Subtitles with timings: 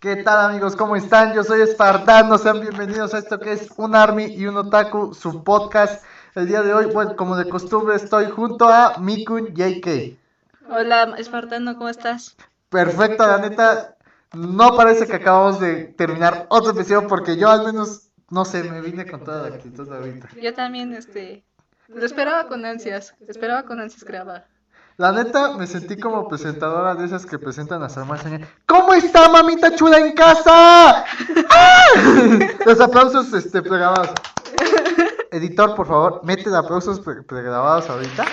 [0.00, 0.76] ¿Qué tal amigos?
[0.76, 1.32] ¿Cómo están?
[1.32, 5.42] Yo soy Espartano, sean bienvenidos a esto que es un Army y un Otaku, su
[5.42, 6.04] podcast.
[6.34, 10.18] El día de hoy, bueno, como de costumbre, estoy junto a Mikun JK.
[10.68, 12.36] Hola, Espartano, ¿cómo estás?
[12.68, 13.96] Perfecto, la neta,
[14.34, 18.82] no parece que acabamos de terminar otro episodio porque yo al menos, no sé, me
[18.82, 20.28] vine con toda la actitud ahorita.
[20.38, 21.42] Yo también, este,
[21.88, 24.46] lo esperaba con ansias, esperaba con ansias grabar.
[24.98, 28.48] La neta, me sentí como presentadora de esas que presentan a hermana.
[28.64, 31.04] ¿Cómo está, mamita chula en casa?
[31.50, 31.88] ¡Ah!
[32.64, 34.08] Los aplausos este, pregrabados.
[35.32, 38.24] Editor, por favor, mete los aplausos pre- pregrabados ahorita.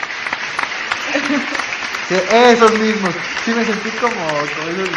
[2.31, 3.13] Esos mismos.
[3.43, 4.13] Sí, me sentí como,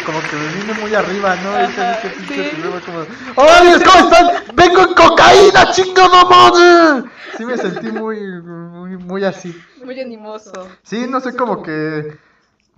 [0.05, 1.49] como, que me vine muy arriba, ¿no?
[1.49, 2.55] Ahorita Ajá, este pinche sí.
[2.57, 2.99] programa como,
[3.35, 4.55] ¡Hola, amigos, ¿cómo están?
[4.55, 7.09] ¡Vengo en cocaína, chingada madre!
[7.37, 9.59] Sí, me sentí muy, muy, muy así.
[9.83, 10.51] Muy animoso.
[10.83, 12.17] Sí, no sé, como que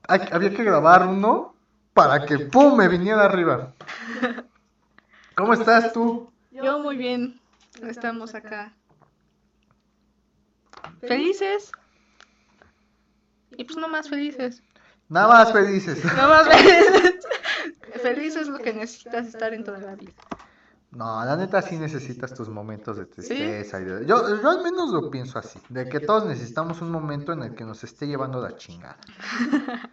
[0.08, 1.54] hay- había que grabar uno
[1.94, 2.78] para que ¡pum!
[2.78, 3.74] me viniera arriba.
[5.36, 6.32] ¿Cómo estás tú?
[6.52, 7.40] Yo muy bien,
[7.88, 8.74] estamos acá.
[11.02, 11.72] ¿Felices?
[13.60, 14.64] Y pues no más felices.
[15.10, 16.04] Nada más felices.
[16.06, 17.16] No más felices.
[18.02, 20.14] Feliz es lo que necesitas estar en toda la vida.
[20.92, 23.82] No, la neta sí necesitas tus momentos de tristeza.
[23.82, 27.34] y de- Yo, yo al menos lo pienso así, de que todos necesitamos un momento
[27.34, 28.98] en el que nos esté llevando la chingada.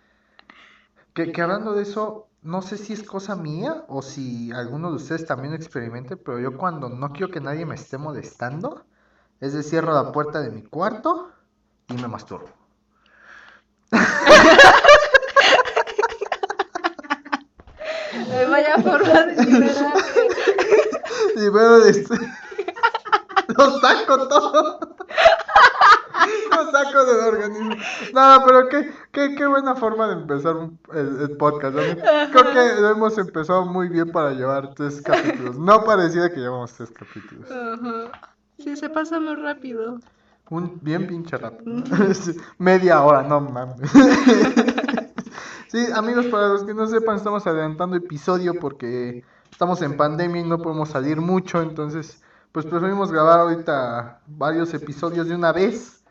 [1.13, 4.97] Que, que hablando de eso, no sé si es cosa mía o si alguno de
[4.97, 8.85] ustedes también lo experimente, pero yo cuando no quiero que nadie me esté molestando,
[9.41, 11.33] es decir, cierro la puerta de mi cuarto
[11.89, 12.51] y me masturbo.
[18.51, 20.01] Vaya forma de liberarte.
[21.37, 22.15] Y veo este...
[23.57, 24.81] Lo saco todo.
[26.51, 27.77] Lo saco del organismo.
[28.13, 31.75] No, pero qué, qué, qué buena forma de empezar un- el, el podcast.
[31.77, 31.83] ¿no?
[31.83, 35.57] Creo que lo hemos empezado muy bien para llevar tres capítulos.
[35.59, 37.49] No parecía que llevamos tres capítulos.
[37.51, 38.11] Ajá.
[38.59, 40.01] Sí, se pasa muy rápido.
[40.51, 41.83] Un bien pinche rápido.
[42.59, 43.91] Media hora, no mames.
[45.69, 50.49] Sí, amigos, para los que no sepan, estamos adelantando episodio porque estamos en pandemia y
[50.49, 52.23] no podemos salir mucho, entonces
[52.53, 56.05] pues preferimos grabar ahorita varios episodios de una vez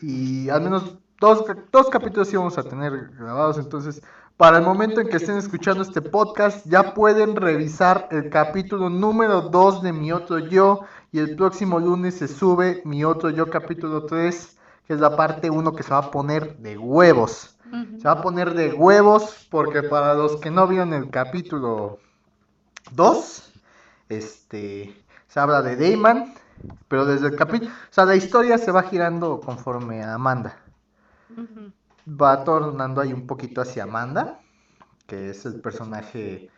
[0.00, 4.02] y al menos dos, dos capítulos sí vamos a tener grabados, entonces
[4.36, 9.42] para el momento en que estén escuchando este podcast ya pueden revisar el capítulo número
[9.42, 10.80] 2 de Mi Otro Yo
[11.12, 14.58] y el próximo lunes se sube Mi Otro Yo capítulo 3,
[14.88, 17.56] que es la parte 1 que se va a poner de huevos.
[17.70, 21.98] Se va a poner de huevos porque para los que no vieron el capítulo
[22.92, 23.52] 2,
[24.08, 24.96] este,
[25.28, 26.34] se habla de Dayman,
[26.88, 30.56] pero desde el capítulo, o sea, la historia se va girando conforme a Amanda.
[32.08, 34.40] Va tornando ahí un poquito hacia Amanda,
[35.06, 36.50] que es el personaje,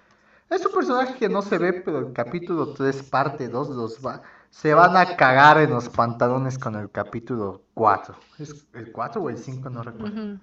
[0.48, 4.22] es un personaje que no se ve, pero el capítulo 3 parte 2 los va,
[4.50, 8.16] se van a cagar en los pantalones con el capítulo 4.
[8.38, 9.70] ¿Es el 4 o el 5?
[9.70, 10.38] No recuerdo.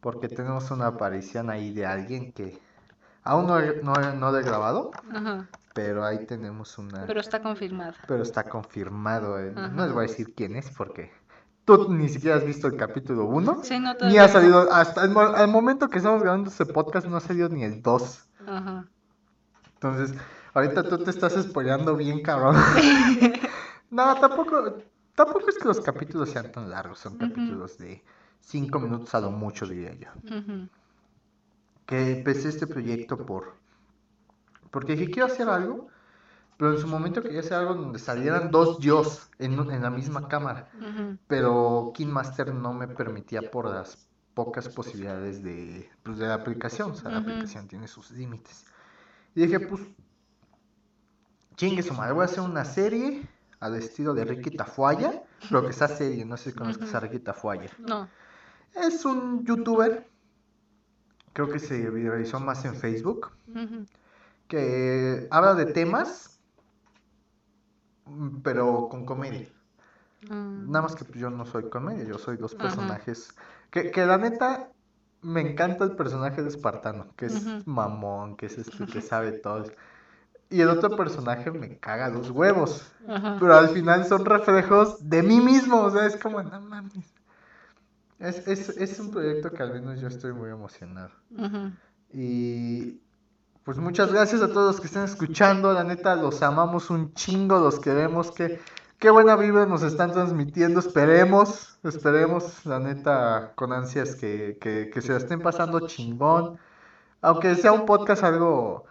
[0.00, 2.58] Porque tenemos una aparición ahí de alguien que
[3.22, 5.48] aún no he, no no lo he grabado, Ajá.
[5.74, 7.06] pero ahí tenemos una...
[7.06, 7.94] Pero está confirmada.
[8.06, 11.12] Pero está confirmado, eh, no les voy a decir quién es porque
[11.64, 15.48] tú ni siquiera has visto el capítulo 1, Sí, no ni ha salido, hasta el,
[15.48, 18.86] momento que estamos grabando este podcast no ha salido ni el 2, Ajá.
[19.74, 20.16] entonces
[20.54, 22.56] ahorita tú te estás spoileando bien cabrón.
[23.90, 24.78] no, tampoco,
[25.14, 28.02] tampoco es que los capítulos sean tan largos, son capítulos de
[28.40, 30.08] 5 minutos a lo mucho diría yo.
[31.86, 33.56] Que empecé este proyecto por
[34.70, 35.88] porque dije quiero hacer algo
[36.58, 40.28] pero en su momento quería hacer algo donde salieran dos yos en, en la misma
[40.28, 40.68] cámara.
[40.76, 41.16] Ujú.
[41.28, 46.90] pero KineMaster no me permitía por las pocas posibilidades de, pues, de la aplicación.
[46.90, 48.66] O sea la aplicación tiene sus límites.
[49.34, 49.82] Y dije pues
[51.56, 53.28] chingue su madre voy a hacer una serie
[53.60, 57.20] al estilo de Ricky Tafuaya pero que sea serie no sé si conozcas a Ricky
[57.20, 57.70] Tafuaya.
[57.78, 58.08] No.
[58.74, 60.06] Es un youtuber,
[61.32, 63.30] creo que se viralizó más en Facebook,
[64.46, 66.40] que habla de temas,
[68.42, 69.48] pero con comedia.
[70.28, 70.70] Mm.
[70.70, 73.34] Nada más que pues, yo no soy comedia, yo soy dos personajes.
[73.70, 74.70] Que, que la neta,
[75.22, 79.64] me encanta el personaje de Espartano, que es mamón, que es este que sabe todo.
[80.50, 82.90] Y el otro personaje me caga los huevos.
[83.06, 87.17] Pero al final son reflejos de mí mismo, o sea, es como, no mames.
[88.18, 91.10] Es, es, es un proyecto que al menos yo estoy muy emocionado.
[92.12, 93.00] Y
[93.64, 97.60] pues muchas gracias a todos los que estén escuchando, la neta los amamos un chingo,
[97.60, 98.60] los queremos, que
[98.98, 105.00] qué buena vibra nos están transmitiendo, esperemos, esperemos, la neta, con ansias que, que, que
[105.02, 106.58] se la estén pasando chingón,
[107.20, 108.86] aunque sea un podcast algo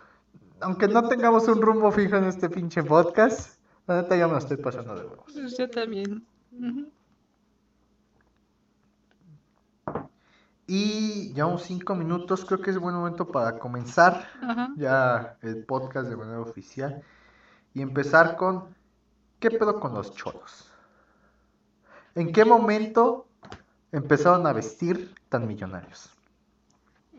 [0.59, 4.39] aunque no tengamos un rumbo fijo en este pinche podcast, la neta ya me lo
[4.39, 5.25] estoy pasando de huevos.
[5.33, 6.25] Pues yo también.
[10.67, 14.69] Y llevamos cinco minutos, creo que es buen momento para comenzar Ajá.
[14.75, 17.01] ya el podcast de manera oficial
[17.73, 18.75] y empezar con
[19.39, 20.69] ¿qué pedo con los cholos?
[22.15, 23.27] ¿En qué momento
[23.93, 26.09] empezaron a vestir tan millonarios?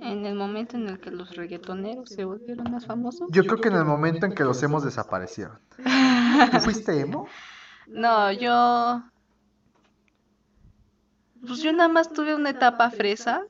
[0.01, 3.29] En el momento en el que los reggaetoneros se volvieron más famosos.
[3.33, 5.59] Yo creo que en el momento en que los hemos desaparecieron.
[6.51, 7.27] ¿Tú fuiste emo?
[7.91, 9.03] No, yo.
[11.46, 13.44] Pues yo nada más tuve una etapa fresa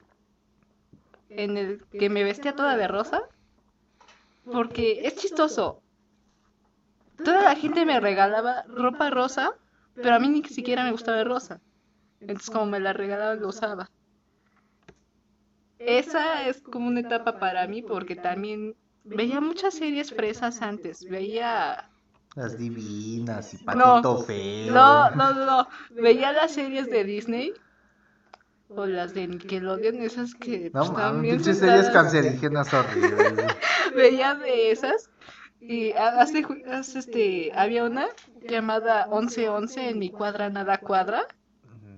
[1.28, 3.22] en el que me vestía toda de rosa.
[4.44, 5.82] Porque es chistoso.
[7.22, 9.52] Toda la gente me regalaba ropa rosa,
[9.94, 11.60] pero a mí ni siquiera me gustaba el rosa.
[12.20, 13.90] Entonces, como me la regalaban, lo usaba.
[15.78, 18.74] Esa es como una etapa para mí porque también
[19.04, 21.04] veía muchas series fresas antes.
[21.08, 21.88] Veía
[22.34, 24.74] Las divinas y No, Patito Feo.
[24.74, 25.68] No, no, no, no.
[25.90, 27.54] Veía las series de Disney
[28.68, 33.34] o las de Nickelodeon, esas que No pues, también pinches series cancerígenas horribles.
[33.96, 35.10] Veía de esas
[35.60, 38.06] y hace, hace, este había una
[38.42, 41.26] llamada 1111 en mi cuadra nada cuadra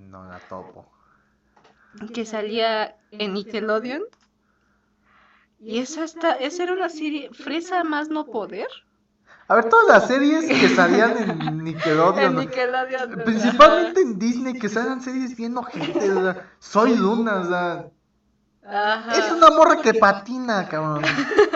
[0.08, 0.90] No la topo.
[2.14, 4.02] que salía en Nickelodeon
[5.58, 8.68] y esa está, esa era una serie fresa más no poder.
[9.50, 12.40] A ver, todas las series que salían en Nickelodeon, En ¿no?
[12.42, 13.22] Nickelodeon.
[13.24, 17.86] principalmente en Disney, que salgan series bien ojetes, o sea, Soy Luna, o sea,
[18.64, 19.10] Ajá.
[19.12, 21.02] es una morra que patina, cabrón.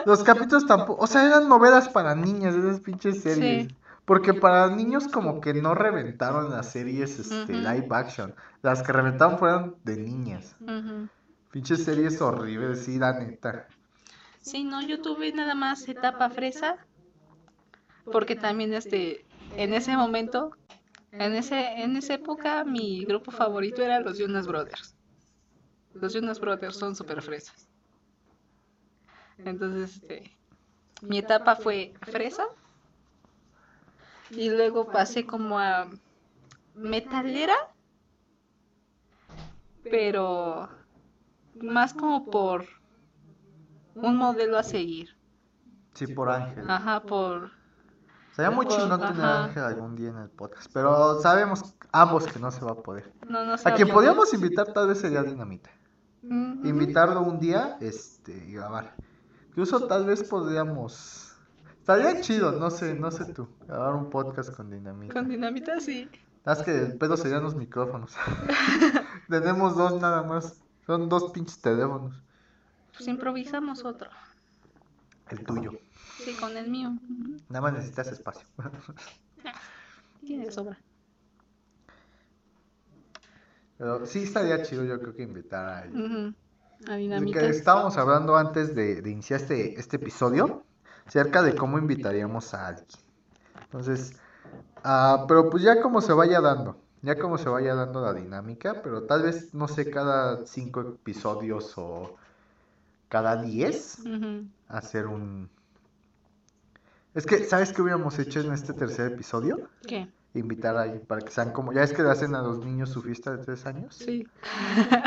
[0.06, 3.69] Los capítulos tampoco, o sea, eran novelas para niñas, esas pinches series.
[3.69, 3.76] Sí.
[4.05, 8.35] Porque para niños como que no reventaron las series este, live action.
[8.62, 10.56] Las que reventaron fueron de niñas.
[10.61, 11.08] Ujú.
[11.52, 13.69] Pinches series horribles, sí, la neta.
[14.40, 16.76] Sí, no, yo tuve nada más etapa fresa,
[18.10, 19.24] porque también este,
[19.56, 20.50] en ese momento,
[21.12, 24.94] en ese, en esa época, mi grupo favorito era los Jonas Brothers.
[25.94, 27.68] Los Jonas Brothers son súper fresas.
[29.38, 30.36] Entonces, este,
[31.02, 32.46] mi etapa fue fresa,
[34.30, 35.88] y luego pasé como a
[36.74, 37.54] metalera,
[39.90, 40.68] pero
[41.60, 42.66] más como por
[43.94, 45.16] un modelo a seguir.
[45.94, 46.68] Sí, por Ángel.
[46.68, 47.52] Ajá, por...
[48.34, 49.44] Sería muy chingón tener a.
[49.44, 50.69] Ángel algún día en el podcast.
[50.72, 53.12] Pero sabemos ambos que no se va a poder.
[53.28, 53.69] No, no sé.
[53.69, 55.70] A quien podríamos invitar tal vez sería Dinamita.
[56.25, 56.66] Ujú.
[56.66, 58.94] Invitarlo un día este, y grabar.
[59.50, 61.36] Incluso tal vez podríamos...
[61.78, 63.46] Estaría chido, no sé, no sé tú.
[63.69, 65.12] Grabar un podcast con Dinamita.
[65.12, 66.10] Con dinamita sí.
[66.44, 68.16] Es que el pedo serían los micrófonos.
[69.28, 70.60] Tenemos dos nada más.
[70.87, 72.20] Son dos pinches teléfonos.
[72.96, 74.10] Pues improvisamos otro.
[75.30, 75.72] El tuyo.
[76.25, 76.93] Sí, con el mío.
[77.49, 78.47] Nada más necesitas espacio.
[80.25, 80.79] Tiene de sobra.
[83.76, 85.93] Pero sí estaría chido yo creo que invitar a él.
[85.94, 86.35] Ujú.
[86.91, 87.41] A De dinamita.
[87.41, 90.65] que estábamos hablando antes de, de iniciar este, este episodio,
[91.06, 92.87] acerca de cómo invitaríamos a alguien.
[93.65, 94.15] Entonces,
[94.85, 98.81] ah, pero pues ya como se vaya dando, ya como se vaya dando la dinámica,
[98.82, 102.17] pero tal vez, no sé, cada cinco episodios o
[103.09, 103.99] cada diez,
[104.69, 105.50] hacer un...
[107.14, 109.68] Es que, ¿sabes qué hubiéramos hecho en este tercer episodio?
[109.87, 110.09] ¿Qué?
[110.35, 112.90] Invitar a alguien para que sean como, ya es que le hacen a los niños
[112.90, 113.94] su fiesta de tres años.
[113.94, 114.26] Sí.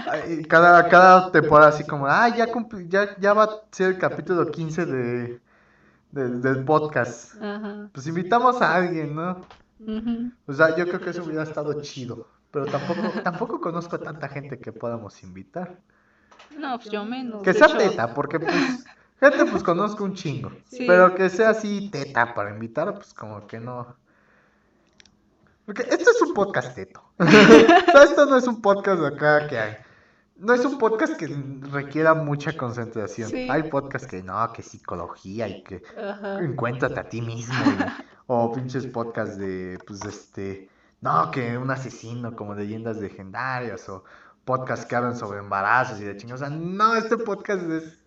[0.09, 3.97] Ay, Cada, cada temporada así como, ah, ya, cumpli- ya, ya va a ser el
[3.97, 5.41] capítulo 15 de,
[6.11, 7.35] del- del podcast.
[7.41, 7.89] Ajá.
[7.91, 9.41] Pues invitamos a alguien, ¿no?
[9.81, 10.31] Ujú.
[10.47, 12.27] O sea, yo creo que eso hubiera estado chido.
[12.51, 15.77] Pero tampoco, tampoco conozco a tanta gente que podamos invitar.
[16.57, 17.43] No, pues yo menos.
[17.43, 18.85] Que sea teta, porque pues,
[19.19, 20.51] gente pues conozco un chingo.
[20.65, 20.85] Sí.
[20.87, 23.95] Pero que sea así teta para invitar, pues como que no.
[25.65, 27.03] Porque esto es un podcast teto.
[27.19, 29.77] o sea, esto no es un podcast de acá que hay.
[30.37, 31.27] No es un podcast que
[31.71, 33.29] requiera mucha concentración.
[33.29, 33.47] Sí.
[33.49, 36.39] Hay podcasts que no, que psicología y que Ajá.
[36.43, 37.55] encuéntrate a ti mismo.
[37.65, 40.69] y- o pinches podcasts de, pues, este,
[41.01, 43.89] no, que un asesino como leyendas legendarias.
[43.89, 44.03] O
[44.45, 46.41] podcasts que hablan sobre embarazos y de chingados.
[46.41, 47.99] O sea, no, este podcast es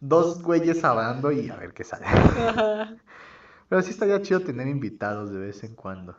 [0.00, 2.06] dos güeyes hablando y a ver qué sale.
[2.06, 2.94] Ajá.
[3.68, 6.16] Pero sí estaría chido tener invitados de vez en cuando.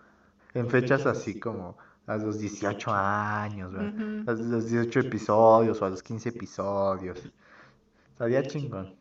[0.53, 3.73] En fechas así como a los 18 años.
[3.75, 7.19] A los 18 episodios o a los 15 episodios.
[8.11, 8.95] Estaría chingón.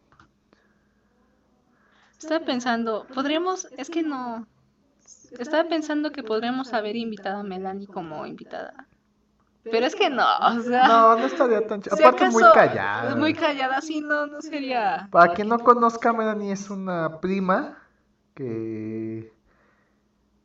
[2.18, 4.47] Estaba pensando, podríamos, es que no.
[5.38, 8.88] Estaba pensando que podríamos haber invitado a Melanie como invitada.
[9.71, 10.87] Pero es que no, o sea.
[10.89, 11.97] No, no estaría tan chido.
[11.97, 13.15] si Aparte, muy acaso- callada.
[13.17, 15.09] Muy callada, sí, no, no sería.
[15.11, 17.79] Para quien no conozca, Melanie es una prima
[18.35, 19.33] que...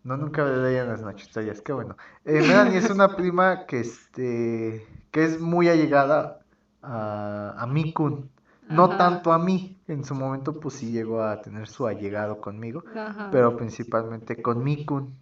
[0.03, 1.95] No, nunca le leían las noches, qué bueno.
[2.25, 6.39] Eh, Melanie es una prima que, este, que es muy allegada
[6.81, 8.29] a, a Mikun.
[8.67, 8.97] No Ajá.
[8.97, 13.29] tanto a mí, en su momento pues sí llegó a tener su allegado conmigo, Ajá.
[13.31, 15.15] pero principalmente con Mikun.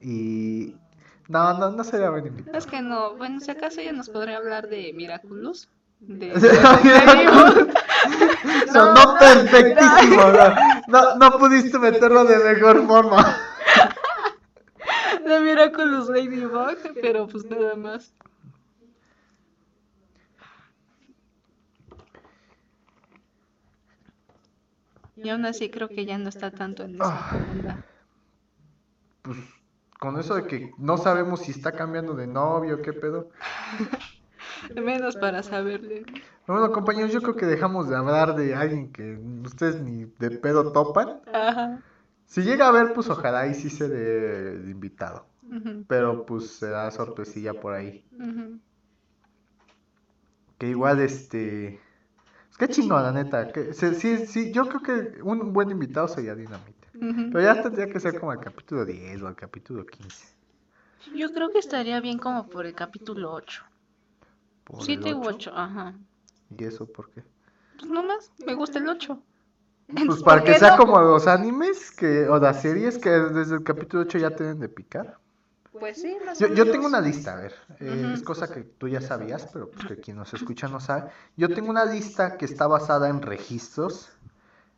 [0.00, 0.76] Y...
[1.28, 2.58] No, no, no sería buen invitado.
[2.58, 5.68] Es que no, bueno, si acaso ella nos podría hablar de Miraculous.
[6.00, 6.38] De...
[8.72, 10.54] Sonó perfectísimo, no,
[10.88, 13.24] no, no pudiste meterlo de mejor forma.
[15.26, 18.12] de Miraculous Ladybug, pero pues nada más.
[25.16, 27.36] Y aún así creo que ya no está tanto en esa Ah.
[27.52, 27.84] onda.
[29.22, 29.38] Pues
[30.04, 33.30] con eso de que no sabemos si está cambiando de novio, qué pedo.
[34.74, 36.04] Menos para saberle.
[36.46, 40.72] Bueno, compañeros, yo creo que dejamos de hablar de alguien que ustedes ni de pedo
[40.72, 41.20] topan.
[41.32, 41.82] Ajá.
[42.26, 45.26] Si llega a ver, pues ojalá y sí se de, de invitado.
[45.42, 48.04] Ujú, Pero pues será sorpresilla por ahí.
[48.18, 48.60] ujú.
[50.58, 51.80] Que igual este...
[52.50, 53.52] Es que chingón, la neta.
[53.52, 56.34] Que, se- sí, sí, yo creo que un buen invitado sería
[57.30, 60.36] Pero ya tendría que ser como el capítulo 10 o el capítulo 15.
[61.14, 63.64] Yo creo que estaría bien como por el capítulo 8.
[64.64, 65.50] por el 7 u ocho.
[65.50, 65.94] 8, ajá.
[66.50, 67.22] ¿Y eso por qué?
[67.78, 69.22] Pues nomás, me gusta el 8.
[70.06, 74.02] Pues para que sea como los animes que, o las series que desde el capítulo
[74.04, 75.18] 8 ya tienen de picar.
[75.72, 79.00] Pues sí, Yo, yo tengo una lista, a ver, eh, es cosa que tú ya
[79.00, 81.10] sabías, pero pues que quien nos escucha no sabe.
[81.36, 84.12] Yo tengo una lista que está basada en registros.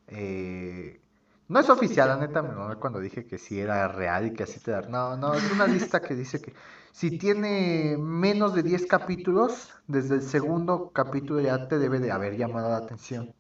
[0.09, 1.01] eh,
[1.49, 4.43] no es oficial, la neta, me mamé cuando dije que sí era real y que
[4.43, 4.83] así te da.
[4.83, 6.53] No, no, es una lista que dice que
[6.93, 12.37] si tiene menos de 10 capítulos, desde el segundo capítulo ya te debe de haber
[12.37, 13.35] llamado la atención.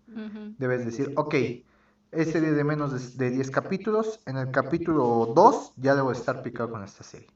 [0.58, 1.34] Debes decir, ok,
[2.12, 6.18] es serie de menos de, de 10 capítulos, en el capítulo 2 ya debo de
[6.18, 7.28] estar picado con esta serie.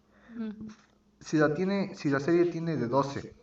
[1.21, 3.35] Si la, tiene, si la serie tiene de 12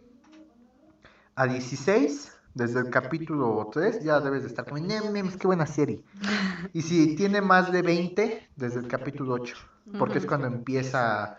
[1.35, 5.65] a 16, desde el capítulo 3 ya debes de estar como, "Nem, nem, qué buena
[5.67, 6.03] serie.
[6.73, 9.55] Y si tiene más de 20, desde el capítulo 8,
[9.97, 11.37] porque es cuando empieza,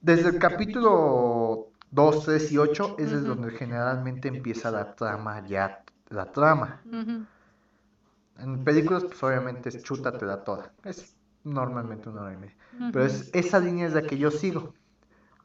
[0.00, 5.82] desde el capítulo 2, 3 y 8 es desde donde generalmente empieza la trama ya,
[6.10, 6.80] la trama.
[8.38, 10.72] En películas, pues obviamente es chútatela toda.
[10.84, 12.56] Es normalmente una hora y media.
[12.92, 14.74] Pero es, esa línea es la que yo sigo.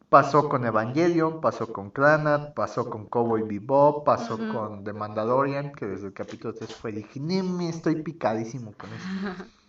[0.10, 5.86] Pasó con Evangelion, pasó con Clanat, pasó con Cowboy Bebop, pasó con The Mandalorian, que
[5.86, 9.08] desde el capítulo 3 fue, dije, me estoy picadísimo con eso.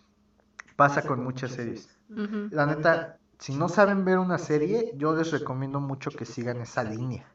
[0.75, 1.95] Pasa con muchas series.
[2.49, 6.83] La neta, si no saben ver una serie, yo les recomiendo mucho que sigan esa
[6.83, 7.31] línea.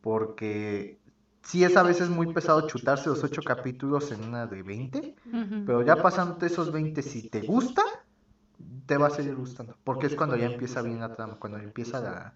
[0.00, 0.98] Porque
[1.42, 5.14] sí es a veces muy pesado chutarse los 8 capítulos en una de 20.
[5.26, 5.64] Ujú.
[5.66, 7.82] Pero ya pasando esos 20, si te gusta,
[8.88, 9.76] te va a seguir gustando.
[9.84, 12.32] Porque es cuando ya empieza bien la trama, cuando empieza la,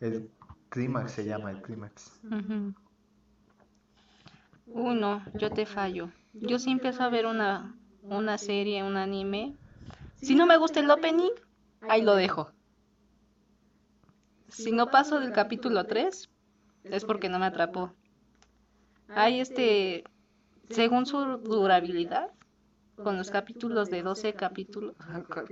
[0.00, 0.30] el
[0.68, 2.20] clímax, se llama el clímax.
[4.66, 6.10] Uno, yo te fallo.
[6.34, 9.56] Yo sí empiezo a ver una, una serie, un anime.
[10.16, 11.32] Si no me gusta el opening,
[11.88, 12.52] ahí lo dejo.
[14.48, 16.28] Si no paso del capítulo 3,
[16.84, 17.94] es porque no me atrapó.
[19.08, 20.04] Hay este,
[20.68, 22.30] según su durabilidad,
[23.02, 24.94] con los capítulos de 12 capítulos.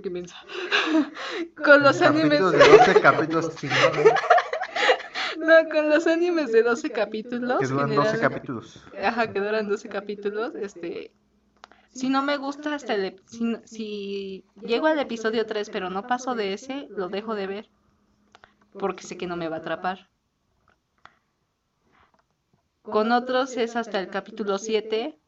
[0.02, 0.36] ¿Qué mensa?
[1.64, 2.40] Con los animes.
[2.40, 3.52] De 12 capítulos
[5.38, 7.58] No, con los animes de 12 capítulos.
[7.60, 8.84] que duran 12 generalmente- capítulos.
[9.02, 11.12] Ajá, que duran 12 capítulos, este...
[11.90, 13.04] Si no me gusta hasta el...
[13.16, 17.46] ep- Si, si llego al episodio 3 pero no paso de ese, lo dejo de
[17.46, 17.70] ver.
[18.78, 20.08] Porque sé que no me va a atrapar.
[22.82, 25.18] Con otros es hasta el capítulo 7.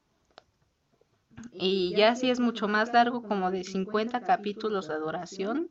[1.52, 5.71] Y ya si es mucho más largo, como de 50 capítulos de duración.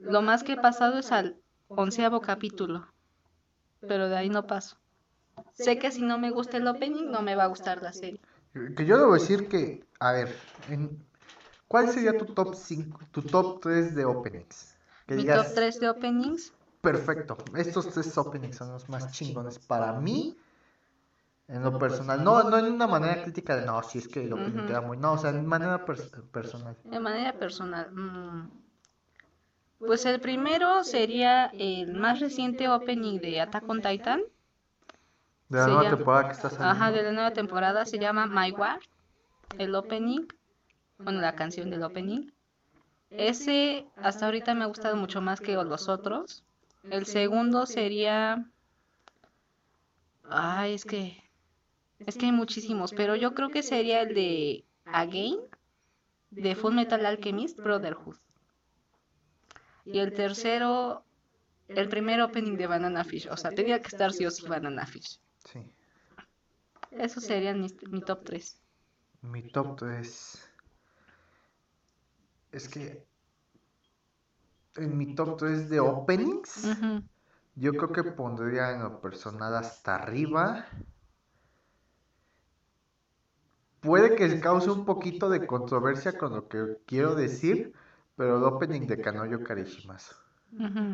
[0.00, 1.36] Lo más que he pasado es al
[1.68, 2.86] onceavo capítulo.
[3.80, 4.76] Pero de ahí no paso.
[5.52, 8.20] Sé que si no me gusta el opening, no me va a gustar la serie.
[8.76, 10.28] Que yo debo decir que, a ver,
[10.68, 11.04] en-
[11.68, 14.74] ¿cuál sería tu top 5, tu top 3 de openings?
[15.06, 16.52] Que Mi digas, top 3 de openings.
[16.80, 20.36] perfecto, estos tres openings son los más chingones para mí,
[21.48, 22.22] en lo personal.
[22.22, 24.66] No, no en una manera crítica de, no, si es que el opening Ujú.
[24.66, 26.76] queda muy, no, o sea, en manera pers- personal.
[26.84, 27.90] De manera personal.
[27.92, 28.50] mm,
[29.78, 34.20] Pues el primero sería el más reciente opening de Attack on Titan.
[35.48, 36.70] De la Se nueva llama- temporada que está saliendo.
[36.74, 38.80] Ajá, de la nueva temporada se llama My War.
[39.56, 40.26] El opening.
[40.98, 42.30] Bueno, la canción del opening.
[43.10, 46.44] Ese hasta ahorita me ha gustado mucho más que los otros.
[46.90, 48.44] El segundo sería...
[50.28, 51.22] Ay, es que...
[51.98, 55.36] Es que hay muchísimos, pero yo creo que sería el de Again,
[56.30, 58.16] de Full Metal Alchemist Brotherhood.
[59.84, 61.04] Y el tercero,
[61.68, 63.26] el primer opening de Banana Fish.
[63.30, 65.18] O sea, tenía que estar sí o sí Banana Fish.
[65.44, 65.60] Sí.
[66.90, 68.60] Esos serían mis- mi top 3.
[69.22, 70.50] Mi top 3.
[72.52, 73.04] Es que
[74.76, 76.64] en mi top 3 de openings,
[77.56, 80.66] yo creo que pondría en lo personal hasta arriba.
[83.88, 87.72] Puede que cause un poquito de controversia con lo que quiero decir,
[88.16, 90.14] pero el opening de Kanoyo Karishimasu.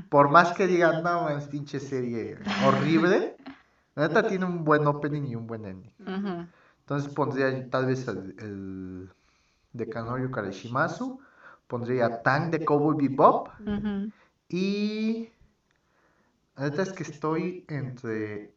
[0.08, 3.36] Por más que digan, no, es pinche serie horrible,
[3.96, 5.92] la neta tiene un buen opening y un buen ending.
[6.82, 9.10] Entonces pondría tal vez el, el
[9.72, 11.18] de Kanoyo Karishimasu,
[11.66, 13.48] pondría Tang de Cowboy Bebop
[14.48, 15.30] y
[16.54, 18.54] la neta es que estoy entre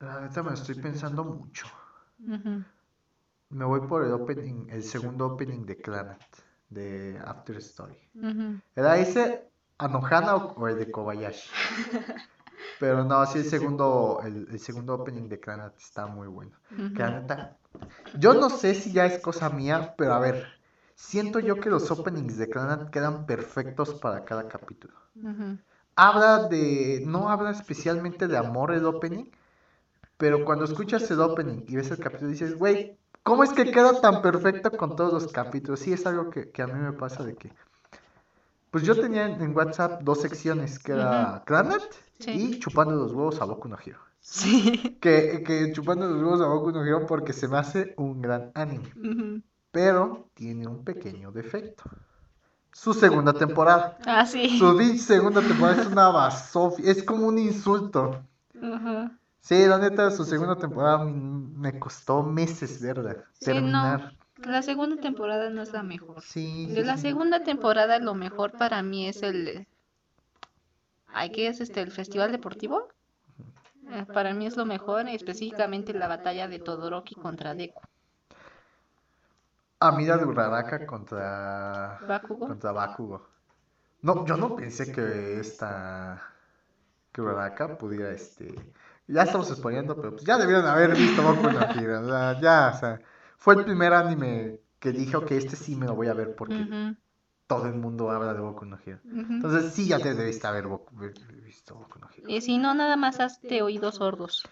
[0.00, 1.66] la neta me lo estoy pensando mucho.
[3.50, 6.18] Me voy por el opening, el segundo opening de Clannad,
[6.70, 7.98] de After Story.
[8.74, 11.50] ¿Era ese Anohana o, o el de Kobayashi?
[12.78, 16.58] Pero no, sí el segundo, el, el segundo opening de Clannad está muy bueno.
[16.94, 17.58] Que la neta,
[18.14, 20.46] yo no sé si ya es cosa mía, pero a ver,
[20.94, 24.94] siento yo que los openings de Clannad quedan perfectos para cada capítulo.
[25.96, 29.26] Habla de, no habla especialmente de amor el opening,
[30.22, 34.00] pero cuando escuchas el opening y ves el capítulo dices, güey, ¿cómo es que queda
[34.00, 35.80] tan perfecto con todos los capítulos?
[35.80, 37.52] Sí, es algo que, que a mí me pasa de que,
[38.70, 41.42] pues yo tenía en WhatsApp dos secciones, que era
[42.20, 42.30] Sí.
[42.30, 43.98] y Chupando los huevos a Boku no Hero.
[44.20, 44.96] Sí.
[45.00, 48.52] Que, que Chupando los huevos a Boku no Hero porque se me hace un gran
[48.54, 49.42] anime.
[49.72, 51.82] Pero tiene un pequeño defecto.
[52.70, 53.98] Su segunda temporada.
[54.06, 54.56] Ah, sí.
[54.56, 56.88] Su segunda temporada es una basofia.
[56.92, 58.22] Es como un insulto.
[58.62, 59.18] Ajá.
[59.42, 63.24] Sí, la neta, su segunda temporada me costó meses verla.
[63.32, 64.16] Sí, Terminar.
[64.36, 66.22] La segunda temporada no es la mejor.
[66.22, 67.02] Sí, De sí, la sí.
[67.02, 69.66] segunda temporada lo mejor para mí es el...
[71.06, 71.80] ¿Ay, qué es este?
[71.80, 72.88] ¿El Festival Deportivo?
[73.90, 77.82] Eh, Para mí es lo mejor, específicamente la batalla de Todoroki contra Deku.
[79.80, 81.98] Amida de Uraraka contra.
[82.08, 82.46] ¿Bakugo?
[82.46, 83.28] Contra Bakugo.
[84.02, 86.22] No, yo no pensé que esta.
[87.12, 88.54] Que Uraraka pudiera este.
[89.12, 92.00] Ya estamos exponiendo, pero pues ya debieron haber visto Boku no Hero.
[92.00, 93.00] o sea, ya, o sea.
[93.36, 96.94] Fue el primer anime que dije, ok, este sí me lo voy a ver porque
[97.46, 99.00] todo el mundo habla de Boku no Hero.
[99.04, 100.90] Entonces sí ya te debiste haber Boku-
[101.44, 102.28] visto Boku no Hero.
[102.28, 104.44] Y si no, nada más hazte oídos sordos.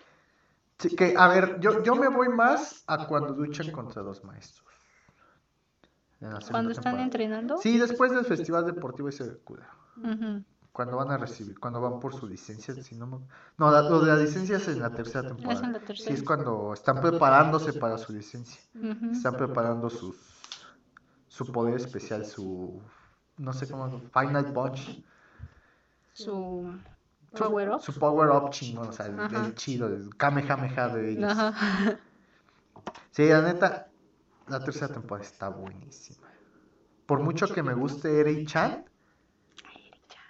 [0.79, 4.66] Sí, que, a ver, yo, yo me voy más a cuando luchan contra los maestros.
[6.51, 7.03] Cuando están temporada.
[7.03, 7.59] entrenando.
[7.59, 9.68] Sí, después del festival deportivo ese de Cuda.
[9.96, 13.18] Ujú, Cuando van a recibir, cuando van por su licencia, si no me-
[13.59, 15.61] No, la- lo de la licencia es en la tercera temporada.
[15.61, 18.61] Es en la Sí, es cuando están preparándose para su licencia.
[19.12, 20.16] Están preparando sus
[21.28, 22.80] su poder especial, su
[23.38, 25.02] no sé cómo, Final Punch.
[26.12, 26.72] Su
[27.33, 27.80] Su- power up.
[27.80, 31.30] Su power up chingón, o sea, el, chido, el Kamehameha de ellos.
[31.38, 31.98] Ajá.
[33.12, 33.88] Sí, la neta,
[34.48, 36.26] la tercera temporada está buenísima.
[37.06, 38.20] Por mucho que me guste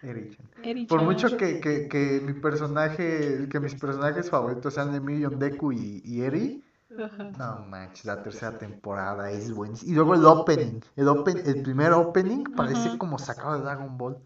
[0.02, 0.64] Eri-chan, Eri-chan.
[0.64, 5.72] Eri Por mucho que, que, que mi personaje, que mis personajes favoritos sean Emilio Deku
[5.72, 6.64] y, y Eri,
[6.98, 7.30] Ajá.
[7.38, 9.92] no manches, la tercera temporada es buenísima.
[9.92, 12.98] Y luego el opening, el open, el primer opening parece Ajá.
[12.98, 14.16] como sacado de Dragon Ball.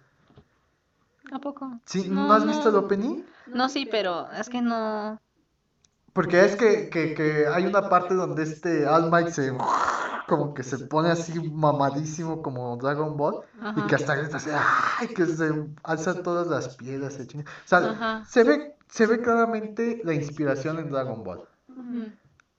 [1.32, 1.80] ¿A poco?
[1.84, 2.08] ¿Sí?
[2.08, 3.22] ¿No, has visto el opening?
[3.46, 5.20] No, sí, pero es que no.
[6.12, 9.52] Porque es que, que, que hay una parte donde este All Might se
[10.28, 13.40] como que se pone así mamadísimo como Dragon Ball
[13.76, 15.08] y que hasta grita así, ¡ay!
[15.08, 15.50] que se
[15.82, 17.24] alza todas las piedras, se.
[17.24, 18.24] O sea, Ajá.
[18.24, 21.48] se ve, se ve claramente la inspiración en Dragon Ball.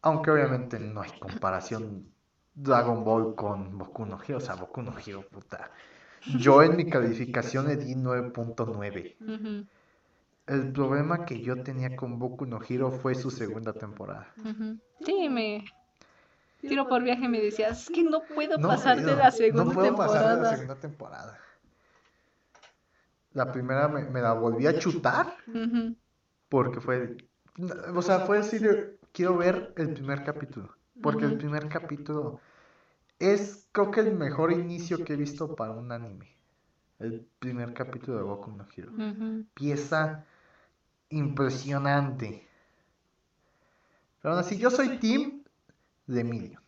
[0.01, 2.07] Aunque obviamente no hay comparación
[2.53, 5.71] Dragon Ball con Boku no Hero, o sea, Boku no Hero, puta.
[6.39, 9.15] Yo en mi calificación le di 9.9.
[9.19, 9.67] Ujú.
[10.47, 14.27] El problema que yo tenía con Boku no Hero fue su segunda temporada.
[15.03, 15.65] Sí, me.
[16.65, 19.71] Tiro por viaje me decías, es que no puedo No pasar de la segunda no
[19.73, 20.49] puedo pasar de la temporada.
[20.49, 21.39] segunda temporada.
[23.33, 25.35] La primera me, me la volví a chutar
[26.49, 27.17] porque fue,
[27.93, 32.39] o sea, fue así de, quiero ver el primer capítulo, porque el primer capítulo
[33.19, 36.35] es, creo que el mejor inicio que he visto para un anime.
[36.99, 38.93] El primer capítulo de Boku no Hero.
[39.53, 40.25] Pieza
[41.09, 42.47] impresionante.
[44.21, 45.34] Pero aún así, yo soy team
[46.07, 46.61] de Emilio.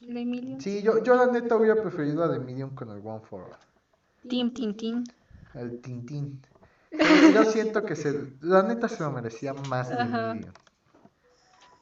[0.00, 0.60] ¿De Emilio?
[0.60, 4.28] Sí, yo, yo la neta hubiera preferido a The Medium con el One for All.
[4.28, 5.04] Team Tintín.
[5.54, 6.40] el Tintín.
[7.34, 10.04] Yo siento que se, la neta se lo merecía más de.
[10.04, 10.52] Minion.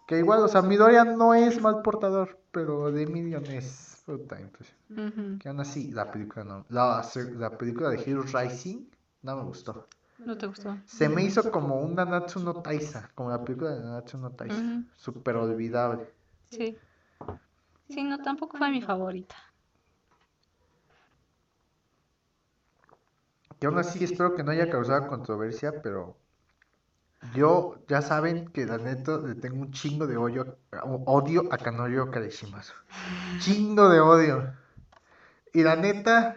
[0.06, 5.38] Que igual, o sea, Midoriya no es mal portador, pero de Minion es puta impresión.
[5.38, 6.66] Que aún así, la película no.
[6.68, 8.86] La, la película de Heroes Rising
[9.22, 9.86] no me gustó.
[10.18, 10.76] ¿No te gustó?
[10.84, 14.56] Se me hizo como un Nanatsu no Taisa, como la película de Nanatsu no Taisa.
[14.56, 14.84] Ujú.
[14.96, 16.10] Súper olvidable.
[16.50, 16.78] Sí.
[17.88, 19.36] Sí, no, tampoco fue mi favorita.
[23.58, 26.16] Que aún así espero que no haya causado controversia, pero
[27.34, 30.58] yo ya saben que la neta le tengo un chingo de odio,
[31.06, 32.74] odio a Kanoyo Kareshimasu.
[33.40, 34.54] Chingo de odio.
[35.52, 36.36] Y la neta,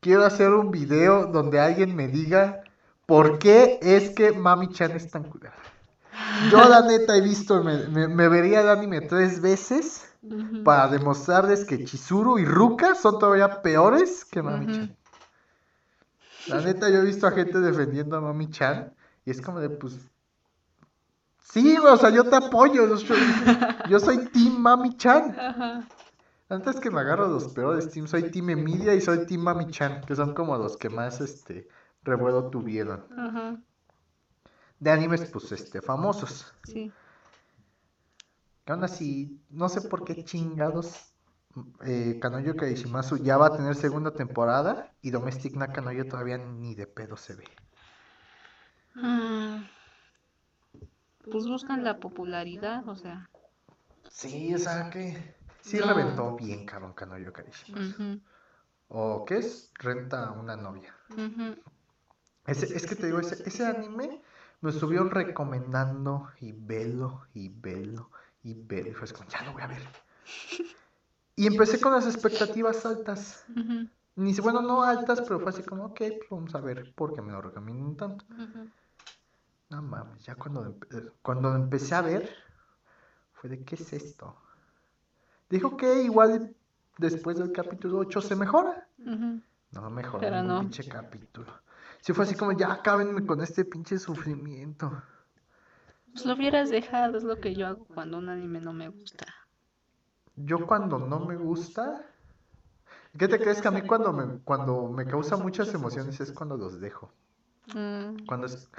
[0.00, 2.62] quiero hacer un video donde alguien me diga
[3.06, 5.56] por qué es que Mami Chan es tan culera.
[6.50, 10.62] Yo la neta he visto, me, me- me vería el anime tres veces Ujú.
[10.64, 14.74] para demostrarles que Chizuru y Ruka son todavía peores que Mami Ujú.
[14.74, 14.96] Chan.
[16.48, 18.92] La neta, yo he visto a gente defendiendo a Mami Chan
[19.24, 19.98] y es como de, pues.
[21.40, 22.86] Sí, o sea, yo te apoyo.
[22.86, 23.18] Yo soy,
[23.88, 25.34] yo soy Team Mami Chan.
[25.38, 25.88] Ajá.
[26.48, 28.10] La neta es que me agarro los peores teams.
[28.10, 31.68] Soy Team Emilia y soy Team Mami Chan, que son como los que más este
[32.02, 33.04] revuelo tuvieron.
[33.16, 33.58] Ajá.
[34.80, 36.54] De animes, pues, este, famosos.
[36.64, 36.92] Sí.
[38.64, 41.12] Que aún así, no sé por qué chingados
[41.84, 46.86] eh, Kanoyo Kaishimasu ya va a tener segunda temporada y Domestic Nakanoyo todavía ni de
[46.86, 47.44] pedo se ve.
[48.94, 49.64] Mm.
[51.30, 53.28] Pues buscan la popularidad, o sea.
[54.10, 55.86] Sí, o sea que sí No.
[55.86, 58.20] reventó bien cabrón Kanoyo Kaishimasu.
[58.88, 60.94] O qué es renta a una novia.
[62.46, 64.22] Ese, es que te digo, ese, ese anime
[64.60, 68.10] me estuvieron recomendando y velo y velo
[68.42, 68.88] y velo.
[68.88, 69.82] Y fue como, ya lo voy a ver.
[71.36, 73.44] Y empecé con las expectativas altas.
[74.16, 77.14] Ni si- bueno, no altas, pero fue así como, ok, pues vamos a ver por
[77.14, 78.24] qué me lo recomiendan tanto.
[79.70, 82.28] No mames, ya cuando, empe- cuando empecé a ver,
[83.34, 84.36] fue de, ¿qué es esto?
[85.48, 86.56] Dijo que igual
[86.98, 88.88] después del capítulo 8 se mejora.
[88.98, 89.40] Ujú.
[89.70, 90.60] No mejoró Pero ningún no.
[90.62, 91.52] pinche capítulo.
[92.00, 95.02] Sí fue así como, ya acábenme con este pinche sufrimiento.
[96.12, 99.26] Pues lo hubieras dejado, es lo que yo hago cuando un anime no me gusta.
[100.36, 102.04] Yo cuando no me gusta...
[103.16, 106.56] ¿Qué te crees que a mí cuando me, cuando me causa muchas emociones es cuando
[106.56, 107.10] los dejo?
[107.74, 108.70] Mm, Cuando es,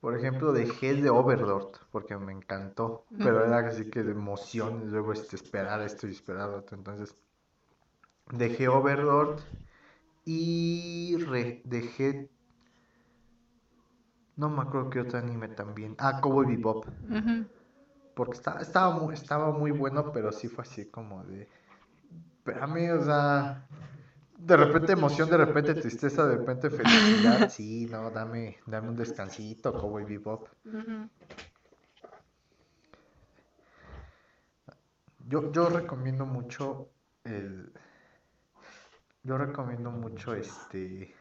[0.00, 4.82] por ejemplo, dejé el de Overlord, porque me encantó, pero era así que de emoción,
[4.82, 7.16] y luego este, esperar esto y esperar otro, entonces
[8.30, 9.40] dejé Overlord
[10.24, 12.30] y re- dejé,
[14.36, 16.84] no me acuerdo qué otro anime también, ah, Cowboy Bebop,
[18.14, 21.48] porque estaba, estaba, muy, estaba muy bueno, pero sí fue así como de,
[22.38, 23.66] espérame, o sea...
[24.38, 27.48] De repente emoción, de repente tristeza, de repente felicidad.
[27.50, 30.48] Sí, no, dame, dame un descansito, Cowboy Bebop.
[35.28, 36.90] Yo, yo recomiendo mucho
[37.24, 37.72] el.
[39.22, 41.14] Yo recomiendo mucho este.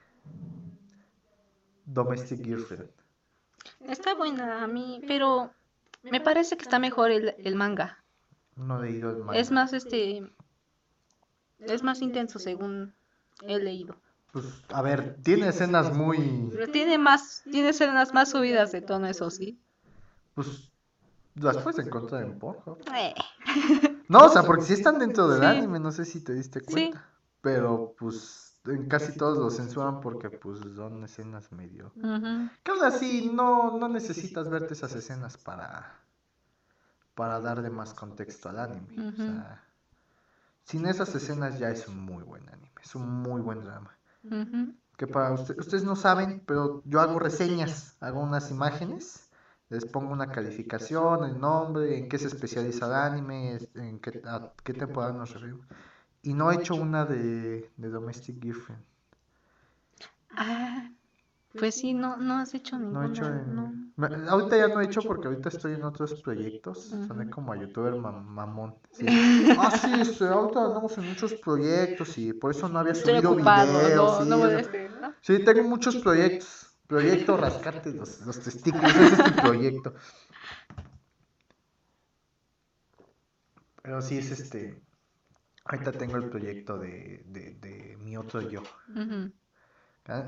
[1.85, 2.89] Domestic Girlfriend.
[3.81, 5.51] Está buena a mí, pero
[6.03, 7.97] me parece que está mejor el, el manga.
[8.55, 9.39] No he leído el manga.
[9.39, 10.31] Es más, este,
[11.59, 12.93] es más intenso según
[13.43, 13.95] he leído.
[14.31, 16.49] Pues, a ver, tiene escenas muy.
[16.51, 19.59] Pero tiene más, tiene escenas más subidas de tono, eso sí.
[20.35, 20.71] Pues.
[21.35, 22.79] Las puedes encontrar en Pornhub.
[22.95, 23.13] Eh,
[24.09, 25.45] No, o sea, porque sí están dentro del Sí.
[25.45, 26.91] anime, no sé si te diste Sí.
[27.41, 31.93] Pero, pues, en casi todos lo censuran porque, pues, son escenas medio.
[31.95, 32.49] ujú.
[32.63, 35.95] Que aún así, no, no necesitas verte esas escenas para,
[37.15, 39.09] para darle más contexto al anime.
[39.09, 39.63] O sea,
[40.63, 43.95] sin esas escenas ya es un muy buen anime, es un muy buen drama.
[44.97, 49.29] Que para usted- ustedes no saben, pero yo hago reseñas, hago unas imágenes,
[49.69, 54.51] les pongo una calificación, el nombre, en qué se especializa el anime, en qué, a
[54.63, 55.65] qué temporada nos referimos.
[56.21, 58.83] Y no he hecho una de, de Domestic Girlfriend.
[60.31, 60.89] Ah,
[61.57, 63.07] pues sí, no, no has hecho No ninguna.
[63.07, 63.73] he hecho en- no.
[63.95, 66.83] Me- Ahorita ya no he hecho porque ahorita estoy en otros proyectos.
[67.07, 67.31] Soné Ujú.
[67.31, 68.75] como a youtuber mam- mamón.
[68.91, 69.05] Sí.
[69.59, 73.31] Ah, sí, este, ahorita andamos en muchos proyectos y por eso no había Estoy subido
[73.33, 74.19] ocupado, videos.
[74.19, 75.13] no, sí, no ¿no?
[75.21, 76.65] sí, tengo muchos proyectos.
[76.87, 79.93] Proyecto rascarte los, los testículos, ese es mi proyecto.
[83.83, 84.81] Pero sí es este.
[85.69, 88.63] Ahorita tengo el proyecto de, de, de mi otro yo.
[88.95, 89.31] Ujú.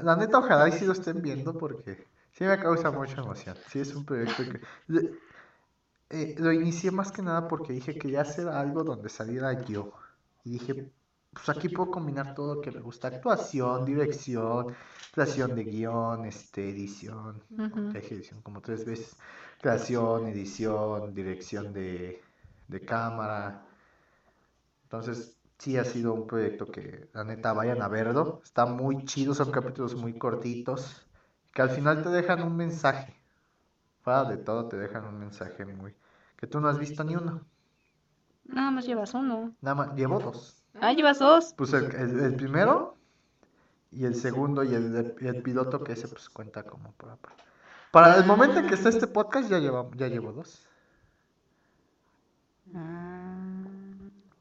[0.08, 3.58] La neta, ojalá y sí lo estén viendo porque sí me causa mucha emoción.
[3.66, 4.62] Sí, es un proyecto que...
[6.10, 9.94] eh, lo inicié más que nada porque dije que quería hacer algo donde saliera yo.
[10.44, 10.92] Y dije,
[11.34, 13.08] pues aquí puedo combinar todo lo que me gusta.
[13.08, 14.68] Actuación, dirección,
[15.12, 17.44] creación de guion, este, edición.
[17.94, 19.18] Ya edición como tres veces.
[19.62, 22.22] Creación, edición, dirección de,
[22.68, 23.66] de cámara.
[24.92, 28.42] Entonces, sí ha sido un proyecto que, la neta, vayan a verlo.
[28.44, 31.08] Está muy chido, son capítulos muy cortitos.
[31.54, 33.16] Que al final te dejan un mensaje.
[34.02, 35.96] Fuera de todo, te dejan un mensaje muy.
[36.38, 37.42] que tú no has visto ni uno.
[38.46, 39.54] Nada más llevas uno.
[39.62, 40.62] Nada más, llevo dos.
[40.74, 41.54] Ah, llevas dos.
[41.56, 42.98] Pues el, el- el primero
[43.92, 47.36] y el segundo y el, el piloto que ese pues cuenta como para, para-
[47.92, 50.68] para el momento en que está este podcast ya lleva, ya llevo dos.
[52.74, 53.11] Ah,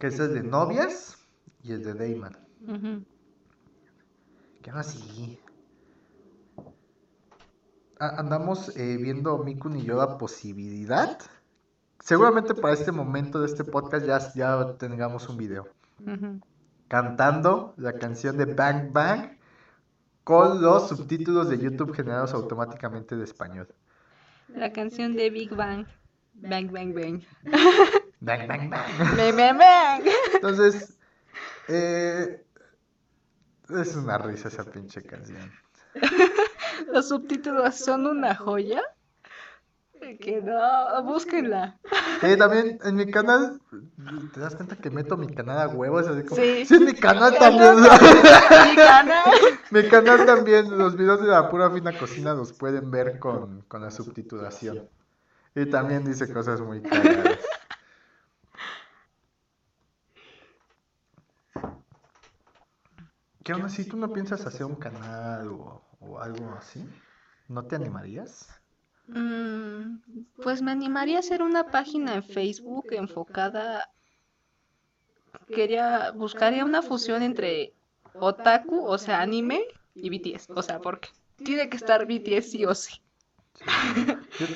[0.00, 1.18] Que ese es de novias
[1.62, 2.36] y el de Dayman.
[4.62, 5.38] Que aún así.
[7.98, 11.18] Andamos eh, viendo Mikun y yo la posibilidad.
[11.98, 15.68] Seguramente para este momento de este podcast ya, ya tengamos un video.
[16.88, 19.36] Cantando la canción de Bang Bang
[20.24, 23.68] con los subtítulos de YouTube generados automáticamente de español.
[24.48, 25.86] La canción de Big Bang.
[26.32, 27.22] Bang, bang, bang.
[28.20, 29.16] Bang Bang Bang.
[29.16, 30.02] Bang, bang, bang.
[30.34, 30.96] Entonces,
[31.68, 32.44] eh,
[33.70, 35.50] es una risa esa pinche canción.
[36.92, 38.82] Los subtítulos son una joya.
[40.20, 41.78] Que no, búsquenla.
[42.22, 43.60] Eh, también en mi canal,
[44.32, 46.06] ¿te das cuenta que meto mi canal a huevos?
[46.08, 46.64] Así como, Sí.
[46.64, 47.76] sí, mi canal también.
[47.80, 49.24] Mi canal.
[49.70, 53.82] mi canal también, los videos de la pura fina cocina los pueden ver con, con
[53.82, 54.88] la subtitulación.
[55.54, 57.29] Y también dice cosas muy cagadas.
[63.44, 66.84] ¿Qué onda si tú no piensas hacer un canal o, o algo así?
[67.48, 68.48] ¿No te animarías?
[69.08, 70.00] Mm,
[70.42, 73.90] pues me animaría a hacer una página en Facebook enfocada.
[75.48, 77.74] Quería, buscaría una fusión entre
[78.14, 79.62] otaku, o sea, anime,
[79.94, 80.50] y BTS.
[80.50, 83.00] O sea, porque tiene que estar BTS sí o sí.
[84.38, 84.46] Yo,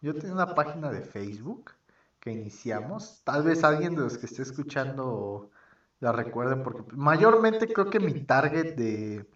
[0.00, 1.72] yo tenía una página de Facebook
[2.20, 3.22] que iniciamos.
[3.24, 5.50] Tal vez alguien de los que esté escuchando
[6.00, 9.26] la recuerde, porque mayormente creo que mi target de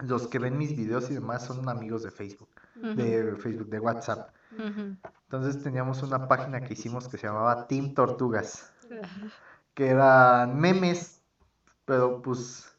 [0.00, 4.30] los que ven mis videos y demás son amigos de Facebook, de Facebook, de WhatsApp.
[4.58, 8.72] Entonces teníamos una página que hicimos que se llamaba Team Tortugas,
[9.74, 11.22] que eran memes,
[11.84, 12.76] pero pues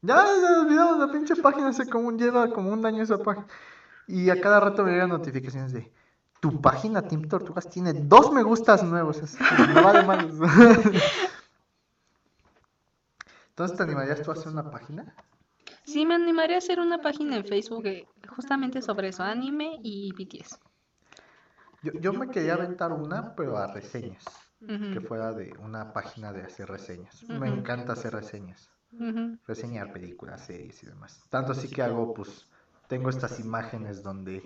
[0.00, 3.46] ya se olvidamos la pinche página, hace como un, lleva como un año esa página.
[4.06, 5.92] Y a cada rato me llegan notificaciones de
[6.40, 9.22] tu página Team Tortugas tiene dos me gustas nuevos.
[9.22, 9.38] así
[9.74, 10.34] me vale madres.
[13.52, 15.14] Entonces, ¿te animarías tú a hacer una página?
[15.84, 20.10] Sí, me animaría a hacer una página en Facebook eh, justamente sobre eso, anime y
[20.12, 20.58] BTS.
[21.82, 24.24] Yo, yo me quería aventar una, pero a reseñas,
[24.58, 27.22] que fuera de una página de hacer reseñas.
[27.28, 28.70] Me encanta hacer reseñas.
[29.46, 31.20] reseñar películas, series y demás.
[31.28, 32.46] Tanto así que hago, pues,
[32.86, 34.42] tengo estas imágenes donde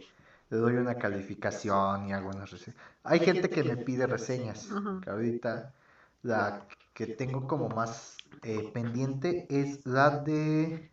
[0.48, 2.80] le doy una calificación y hago unas reseñas.
[3.04, 4.68] Hay gente que me pide reseñas,
[5.02, 5.74] que ahorita
[6.22, 10.92] la que tengo como más eh, pendiente es la de...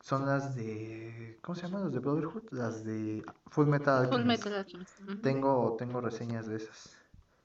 [0.00, 1.38] Son las de...
[1.40, 1.84] ¿Cómo se llaman?
[1.84, 4.24] Las de Brotherhood, las de Full Metal Full.
[4.24, 4.98] Metal Alchemist.
[5.22, 6.96] Tengo, tengo reseñas de esas.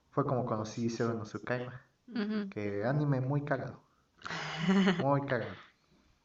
[0.10, 2.49] Fue como conocí Zero no Tsukaima, ujú.
[2.49, 3.79] que anime muy cagado.
[5.03, 5.53] Muy cagado.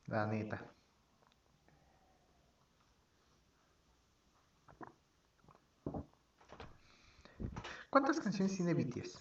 [0.07, 0.65] La neta.
[7.91, 9.19] ¿Cuántas canciones tiene BTS?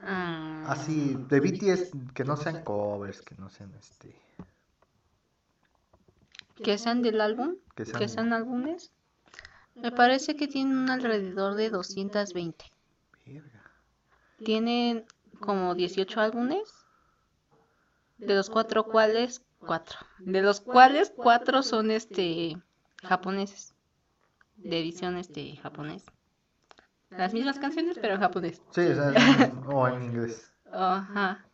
[0.00, 4.14] Ah, Así, de BTS que no sean covers, que no sean este.
[6.62, 8.92] que sean del álbum, Que sean- que sean álbumes.
[9.76, 12.64] Me parece que tienen alrededor de 220.
[13.24, 13.62] Verga.
[14.44, 15.04] Tienen
[15.40, 16.68] como 18 álbumes,
[18.18, 22.56] de los cuatro cuales, cuatro, de los cuales cuatro son este
[23.04, 23.74] japoneses,
[24.56, 26.04] de edición este japonés.
[27.10, 28.60] Las mismas canciones, pero en japonés.
[28.70, 29.12] Sí, o, sea,
[29.68, 30.52] o en inglés.
[30.72, 31.44] Ajá.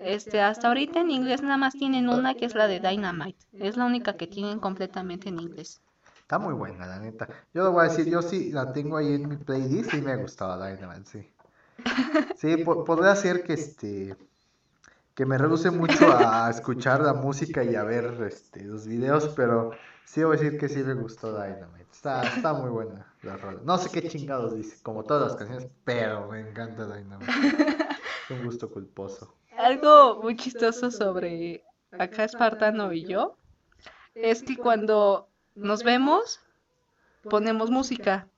[0.00, 3.38] Este, hasta ahorita en inglés nada más tienen una que es la de Dynamite.
[3.52, 5.80] Es la única que tienen completamente en inglés.
[6.22, 7.28] Está muy buena, la neta.
[7.52, 10.16] Yo lo voy a decir, yo sí la tengo ahí en mi playlist y me
[10.16, 11.32] gustaba Dynamite, sí.
[12.36, 14.16] Sí, po- podría ser que este
[15.14, 19.72] que me reduce mucho a escuchar la música y a ver este los videos, pero
[20.04, 21.88] sí voy a decir que sí me gustó Dynamite.
[21.92, 23.60] Está, está muy buena la rola.
[23.64, 27.30] No sé qué chingados dice, como todas las canciones, pero me encanta Dynamite.
[28.24, 29.34] Es un gusto culposo.
[29.58, 31.64] Algo muy chistoso sobre
[31.98, 33.36] acá Espartano y yo
[34.14, 36.40] es que cuando nos vemos
[37.28, 38.28] ponemos música.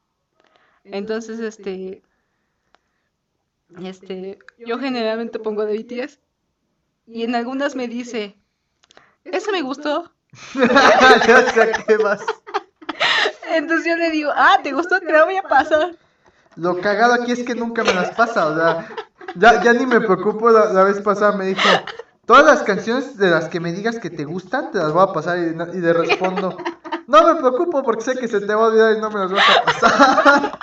[0.85, 2.03] Entonces, este,
[3.81, 6.19] este, yo generalmente pongo de BTS
[7.13, 8.39] Y en algunas me dice,
[9.25, 10.11] eso me gustó.
[11.87, 12.25] qué vas.
[13.51, 14.99] Entonces yo le digo, ah, ¿te gustó?
[14.99, 15.95] Te la voy a pasar.
[16.57, 18.89] Lo cagado aquí es que nunca me las pasa, o sea,
[19.37, 21.69] ya, ya ni me preocupo, la, la vez pasada me dijo,
[22.25, 25.13] todas las canciones de las que me digas que te gustan, te las voy a
[25.13, 26.57] pasar y, y le respondo,
[27.07, 29.33] no me preocupo porque sé que se te va a olvidar y no me las
[29.33, 30.59] vas a pasar.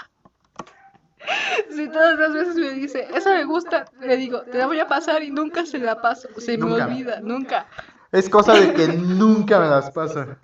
[1.75, 4.87] Si todas las veces me dice, eso me gusta, le digo, te la voy a
[4.87, 6.27] pasar y nunca se la paso.
[6.37, 7.67] Se me olvida, nunca.
[8.11, 10.37] Es cosa de que nunca me las pasa.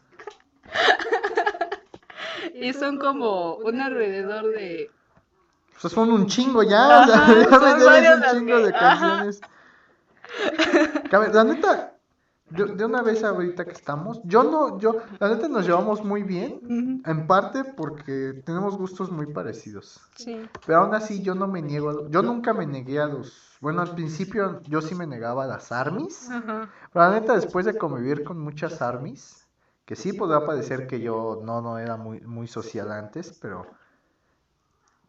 [2.54, 4.90] Y son como un alrededor de...
[5.82, 8.72] Pues son un chingo ya, o sea, Ajá, ya me varias un chingo que- de
[8.72, 9.42] canciones.
[11.12, 11.95] La neta,
[12.52, 16.24] yo- de una vez ahorita que estamos, yo no, yo, la neta nos llevamos muy
[16.24, 20.02] bien, en parte porque tenemos gustos muy parecidos.
[20.16, 20.48] Sí.
[20.66, 23.82] Pero aún así yo no me niego, a- yo nunca me negué a los, bueno,
[23.82, 26.30] al principio yo sí me negaba a las armies,
[26.94, 29.48] pero la neta después de convivir con muchas armies,
[29.86, 33.68] que sí podrá parecer que yo no, no era muy, muy social antes, pero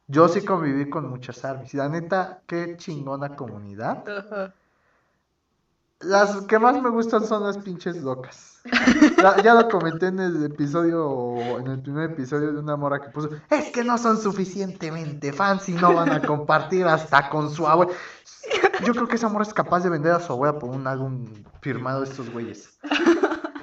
[0.09, 1.75] yo sí conviví con muchas armies.
[1.75, 4.05] Y la neta, qué chingona comunidad.
[4.09, 4.55] Ajá.
[6.01, 8.61] Las que más me gustan son las pinches locas.
[9.17, 13.09] Ya, ya lo comenté en el episodio, en el primer episodio de una mora que
[13.11, 17.67] puso, es que no son suficientemente fans y no van a compartir hasta con su
[17.67, 17.93] abuela.
[18.85, 21.27] Yo creo que esa mora es capaz de vender a su abuela por un álbum
[21.61, 22.79] firmado de estos güeyes.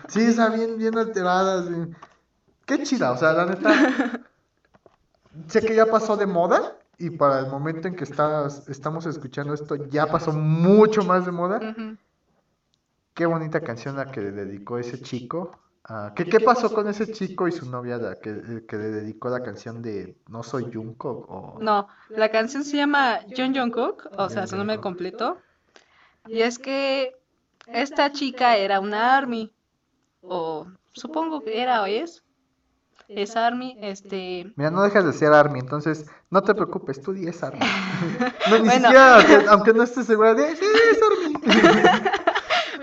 [0.08, 1.64] Sí, está bien, bien alterada.
[1.64, 1.94] sí.
[2.66, 4.24] Qué chida, o sea, la neta.
[5.48, 9.54] Sé que ya pasó de moda y para el momento en que estás, estamos escuchando
[9.54, 11.76] esto ya pasó mucho más de moda.
[13.14, 15.60] Qué bonita canción la que le dedicó ese chico.
[15.86, 18.90] Ah, ¿qué, ¿Qué pasó con ese chico y su novia la que, el que le
[18.90, 21.30] dedicó la canción de No soy Jungkook?
[21.30, 21.58] O...
[21.62, 25.38] No, la canción se llama John Jungkook, o sea, su nombre completo.
[26.26, 27.16] Y es que
[27.68, 29.54] esta chica era una army,
[30.22, 32.24] o supongo que era o es.
[33.10, 34.54] Es army, este...
[34.56, 37.60] Mira, no dejas de ser Army, entonces no te preocupes, tú di es Army.
[38.50, 38.88] No, ni Bueno.
[38.88, 42.10] siquiera, aunque, aunque no estés segura de, sí, es Army.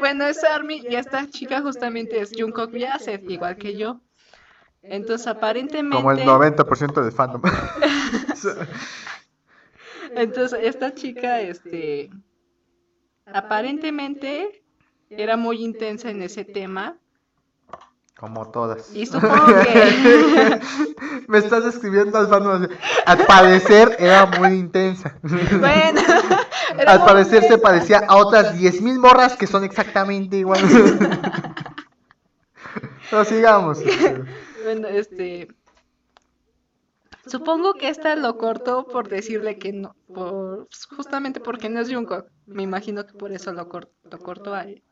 [0.00, 4.00] Bueno, es army y esta chica justamente es Jungkook Yasef, igual que yo.
[4.82, 5.96] Entonces, aparentemente...
[5.96, 7.42] Como el 90% de fandom.
[10.16, 12.10] Entonces, esta chica, este,
[13.26, 14.64] aparentemente
[15.10, 16.96] era muy intensa en ese tema.
[18.18, 18.94] Como todas.
[18.94, 20.60] Y supongo que,
[21.28, 22.66] Me estás describiendo al fandom.
[23.06, 25.16] Al parecer era muy intensa.
[25.22, 26.00] bueno,
[26.86, 30.70] Al parecer se parecía a otras 10.000 morras que son exactamente iguales.
[33.10, 33.78] Pero sigamos.
[34.62, 35.48] Bueno, este,
[37.26, 42.26] supongo que esta lo cortó por decirle que no, por, justamente porque no es Jungkook.
[42.46, 44.82] Me imagino que por eso lo, cor- lo cortó a él.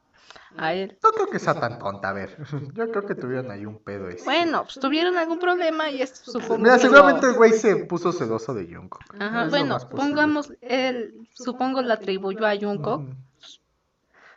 [0.57, 0.99] A él.
[1.03, 2.37] No creo que sea tan tonta, a ver.
[2.75, 4.09] Yo creo que tuvieron ahí un pedo.
[4.09, 4.25] ese.
[4.25, 8.55] Bueno, pues tuvieron algún problema y esto supongo Mira, seguramente el güey se puso celoso
[8.55, 9.03] de Jungkook.
[9.21, 13.13] Ajá, Es bueno, pongamos, él, supongo la atribuyó a Jungkook, Mm,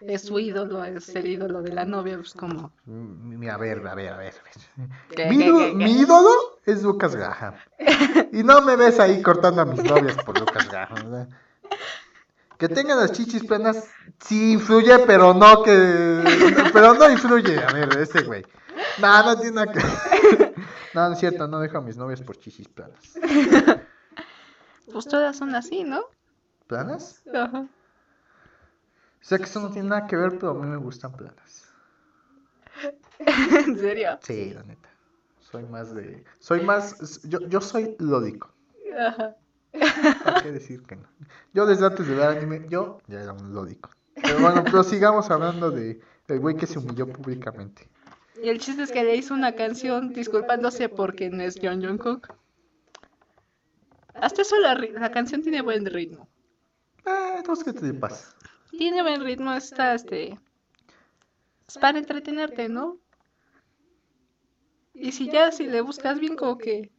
[0.01, 2.71] es su ídolo, es el ídolo de la novia, pues como...
[2.85, 4.33] mm, Mira, a ver, a ver, a ver.
[5.15, 5.85] ¿Qué, Mi, qué, ídolo- qué, qué?
[5.85, 6.29] mi ídolo
[6.65, 7.53] es Lucas Graham.
[8.33, 11.11] Y no me ves ahí cortando a mis novias por Lucas Graham.
[11.11, 11.27] ¿verdad?
[12.61, 15.71] Que tengan las chichis planas sí influye, pero no que.
[16.73, 17.57] Pero no influye.
[17.57, 18.45] A ver, ese güey.
[18.99, 19.79] No, no tiene nada que.
[20.93, 22.99] No, no es cierto, no dejo a mis novias por chichis planas.
[24.91, 26.03] Pues todas son así, ¿no?
[26.67, 27.23] ¿Planas?
[27.33, 27.65] Ajá.
[29.21, 31.73] Sé que eso no tiene nada que ver, pero a mí me gustan planas.
[33.19, 34.19] ¿En serio?
[34.21, 34.89] Sí, la neta.
[35.39, 36.25] Soy más de.
[36.39, 37.21] Soy más.
[37.23, 38.53] Yo, yo soy lódico.
[38.99, 39.35] Ajá.
[40.23, 41.07] ¿Para qué decir que no?
[41.53, 43.89] Yo desde antes de ver anime, yo ya era un lódico.
[44.15, 47.89] Pero bueno, pero sigamos hablando de el güey que se humilló públicamente.
[48.41, 52.33] Y el chiste es que le hizo una canción disculpándose porque no es John Jungkook.
[54.15, 56.27] Hasta eso la, la canción tiene buen ritmo.
[57.05, 58.35] Eh, entonces, ¿qué te pasa?
[58.71, 60.37] Tiene buen ritmo, está este...
[61.67, 62.97] Es para entretenerte, ¿no?
[64.93, 66.91] Y si ya, si le buscas bien, como que...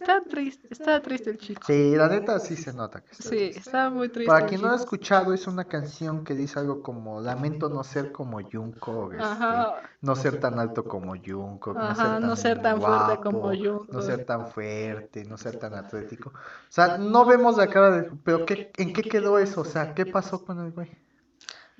[0.00, 1.62] Está triste, está triste el chico.
[1.66, 3.58] Sí, la neta sí se nota que está Sí, triste.
[3.58, 4.28] está muy triste.
[4.28, 8.10] Para quien no ha escuchado, es una canción que dice algo como Lamento no ser
[8.10, 9.66] como Jungkook, este,
[10.00, 13.52] no ser tan alto como Jungkook, no ser tan, no ser tan fuerte guapo, como
[13.52, 14.02] no Jungkook.
[14.02, 16.30] ser tan fuerte, no ser tan atlético.
[16.30, 18.10] O sea, no vemos la cara de...
[18.24, 19.60] Pero ¿qué, ¿en qué quedó eso?
[19.60, 20.90] O sea, ¿qué pasó con el güey?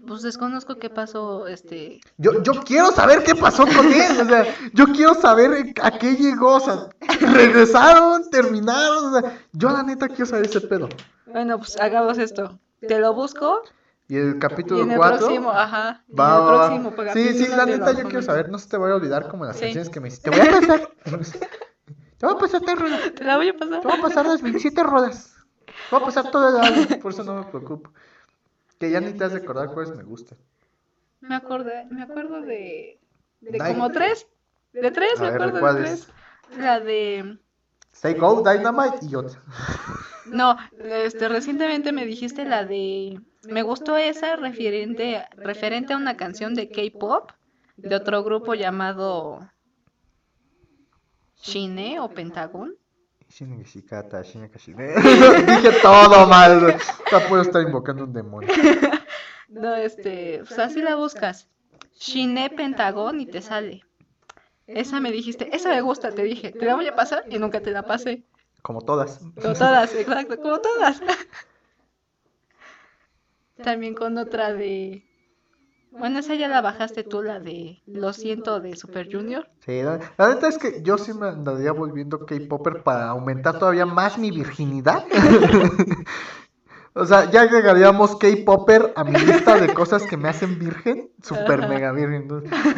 [0.06, 2.00] Pues desconozco qué pasó, este...
[2.16, 6.16] Yo, yo quiero saber qué pasó con él, o sea, yo quiero saber a qué
[6.16, 6.88] llegó, o sea,
[7.20, 10.88] regresaron, terminaron, o sea, yo la neta quiero saber ese pedo.
[11.26, 12.58] Bueno, pues hagamos esto.
[12.80, 13.60] Te lo busco
[14.08, 16.02] Y el Y capítulo en el 4 próximo, ajá.
[16.18, 18.76] va, en el próximo pues, Sí, sí, la neta yo quiero saber, no se te
[18.78, 19.62] voy a olvidar como las Sí.
[19.64, 20.30] canciones que me hiciste.
[20.30, 20.90] Te voy a pasar.
[22.18, 23.14] Te voy a pasar tres.
[23.14, 23.80] Te la voy a pasar.
[23.80, 25.34] Te voy a pasar las 27 rolas.
[25.66, 27.90] Te voy a pasar el álbum, por eso no me preocupo.
[28.80, 30.38] Que ya ni te has de acordar cuáles me gustan.
[31.20, 32.98] Me acordé, me acuerdo de,
[33.42, 34.26] de Dai- como tres.
[34.72, 36.06] De tres, A me ver, acuerdo de ¿cuáles?
[36.48, 36.58] tres.
[36.58, 37.38] La de.
[37.92, 39.40] Say Go, Dynamite y otra.
[40.26, 43.20] No, este, recientemente me dijiste la de.
[43.48, 47.32] Me gustó esa referente, referente a una canción de K-pop
[47.76, 49.40] de otro grupo llamado.
[51.42, 52.76] Shine o Pentagon.
[55.46, 56.76] Dije todo mal.
[57.10, 58.48] Ya puedo estar invocando un demonio.
[59.50, 61.48] No, este, pues así la buscas.
[61.98, 63.82] Shine Pentagon y te sale.
[64.68, 67.60] Esa me dijiste, esa me gusta, te dije, te la voy a pasar y nunca
[67.60, 68.22] te la pasé.
[68.62, 69.18] Como todas.
[69.18, 71.02] Como todas, exacto, como todas.
[73.60, 75.04] También con otra de...
[75.92, 79.48] Bueno, esa ya la bajaste tú, la de Lo siento de Super Junior.
[79.64, 83.86] Sí, la, la neta es que yo sí me andaría volviendo K-Popper para aumentar todavía
[83.86, 85.04] más mi virginidad.
[86.94, 91.66] o sea, ya agregaríamos K-Popper a mi lista de cosas que me hacen virgen, super
[91.68, 92.28] mega virgen.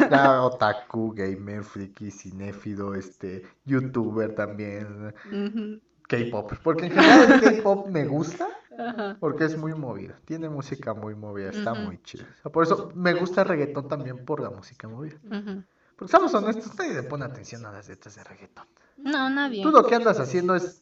[0.09, 6.59] Ya otaku, gamer, friki, cinéfilo, este, youtuber también, Ujú, K-Popper.
[6.63, 8.47] Porque en general el K-Pop me gusta.
[8.77, 9.17] Ajá.
[9.19, 12.25] Porque es muy movida, tiene música muy movida, está muy chida.
[12.39, 15.17] O sea, por eso me gusta el reggaetón también por la música movida.
[15.25, 15.63] ujú.
[15.95, 18.65] Porque seamos honestos, nadie le pone atención a las letras de reggaetón.
[18.97, 19.61] No, nadie.
[19.61, 20.81] Tú lo que andas haciendo es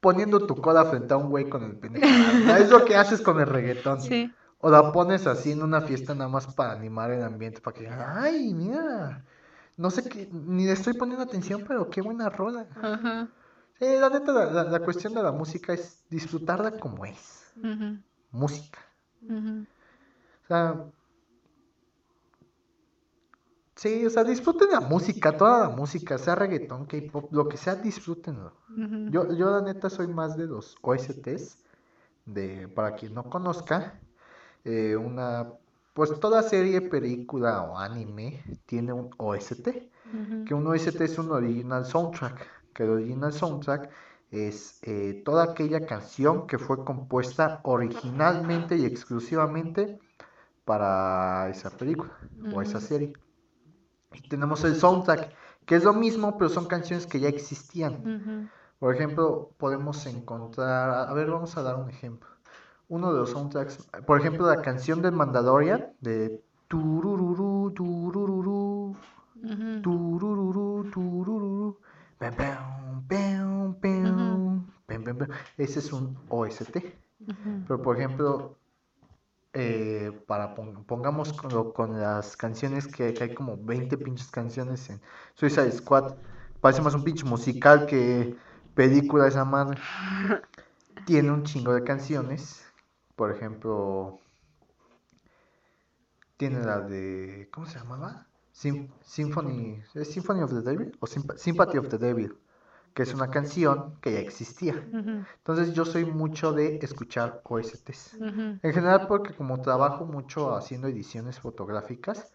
[0.00, 2.00] poniendo tu cola frente a un güey con el pene.
[2.58, 4.00] Es lo que haces con el reggaetón.
[4.00, 4.32] Sí.
[4.58, 7.82] O la pones así en una fiesta nada más para animar el ambiente, para que
[7.82, 9.24] digan, ay, mira,
[9.76, 12.66] no sé qué, ni le estoy poniendo atención, pero qué buena rola.
[12.82, 13.28] Ajá.
[13.78, 17.56] Sí, la neta, la, la- cuestión de la música es disfrutarla como es,
[18.30, 18.80] música.
[20.44, 20.86] O sea,
[23.74, 27.74] sí, o sea, disfruten la música, toda la música, sea reggaetón, K-pop, lo que sea,
[27.76, 28.52] disfrútenlo.
[29.06, 31.58] Yo, yo la neta soy más de los OSTs,
[32.24, 34.00] de, para quien no conozca,
[34.64, 35.52] eh, una,
[35.94, 39.90] pues toda serie, película o anime tiene un OST,
[40.44, 42.46] que un OST es un original soundtrack,
[42.76, 43.90] que el original soundtrack
[44.30, 49.98] es eh, toda aquella canción que fue compuesta originalmente y exclusivamente
[50.64, 52.12] para esa película
[52.54, 53.14] o esa serie.
[54.12, 55.32] Y tenemos el soundtrack,
[55.64, 58.50] que es lo mismo, pero son canciones que ya existían.
[58.78, 62.28] Por ejemplo, podemos encontrar, a ver, vamos a dar un ejemplo.
[62.88, 68.96] Uno de los soundtracks, por ejemplo, la canción del Mandalorian de turururu, turururu,
[69.82, 71.78] turururu, turururu,
[75.56, 76.98] Ese es un OST.
[77.66, 78.56] Pero por ejemplo,
[79.52, 85.00] eh, para pon- pongamos con las canciones que, que hay como 20 pinches canciones en
[85.34, 86.16] Suicide Squad,
[86.60, 88.36] parece más un pinche musical que
[88.74, 89.80] película esa madre.
[91.06, 92.64] Tiene un chingo de canciones.
[93.16, 94.20] Por ejemplo,
[96.36, 97.48] tiene la de.
[97.52, 98.26] ¿Cómo se llamaba?
[98.60, 99.82] Sym- Symphony.
[99.94, 100.92] ¿Es Symphony of the Devil?
[101.00, 102.34] O Symp- Sympathy of the Devil.
[102.94, 104.74] Que es una canción que ya existía.
[105.38, 108.16] Entonces yo soy mucho de escuchar OSTs.
[108.62, 112.32] En general porque como trabajo mucho haciendo ediciones fotográficas,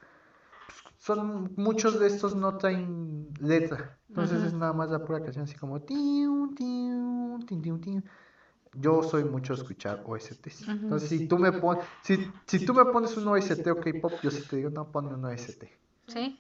[0.97, 3.97] son muchos de estos no traen letra.
[4.09, 8.03] Entonces es nada más la pura canción así como tiu, tiu, tiu.
[8.73, 10.71] Yo soy mucho de escuchar OSTs.
[10.83, 14.31] Entonces si tú me pones si, si tú me pones un OST o K-pop, yo
[14.31, 15.67] sí te digo, no ponme un OST.
[16.07, 16.39] Sí.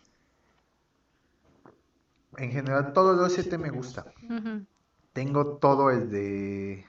[2.37, 4.05] En general todo el OST me gusta.
[4.29, 4.65] Ujú.
[5.13, 6.85] Tengo todo el de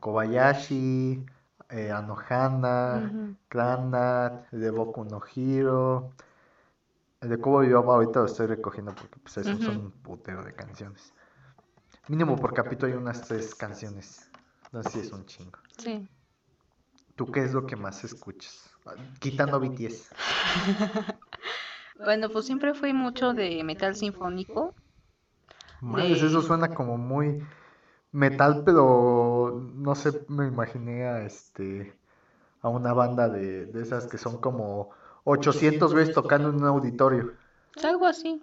[0.00, 1.24] Kobayashi,
[1.70, 3.34] eh, Anohana.
[3.48, 6.12] Clanat, el de Boku no Hero.
[7.20, 9.64] El de Kobo Bebop ahorita lo estoy recogiendo porque pues esos Ujú.
[9.64, 11.12] son un putero de canciones.
[12.08, 14.30] Mínimo por capítulo hay unas tres canciones.
[14.66, 15.58] Entonces sí es un chingo.
[15.78, 16.06] Sí.
[17.16, 18.70] ¿Tú qué es lo que más escuchas?
[19.18, 20.10] Quitando BTS.
[21.98, 24.74] Bueno, pues siempre fui mucho de metal sinfónico.
[25.80, 27.40] Madres, De- eso suena como muy
[28.12, 31.94] metal, pero no sé, me imaginé a este
[32.62, 34.90] a una banda de, de esas que son como
[35.24, 37.32] 800 güeyes tocando en un auditorio.
[37.82, 38.42] Algo así.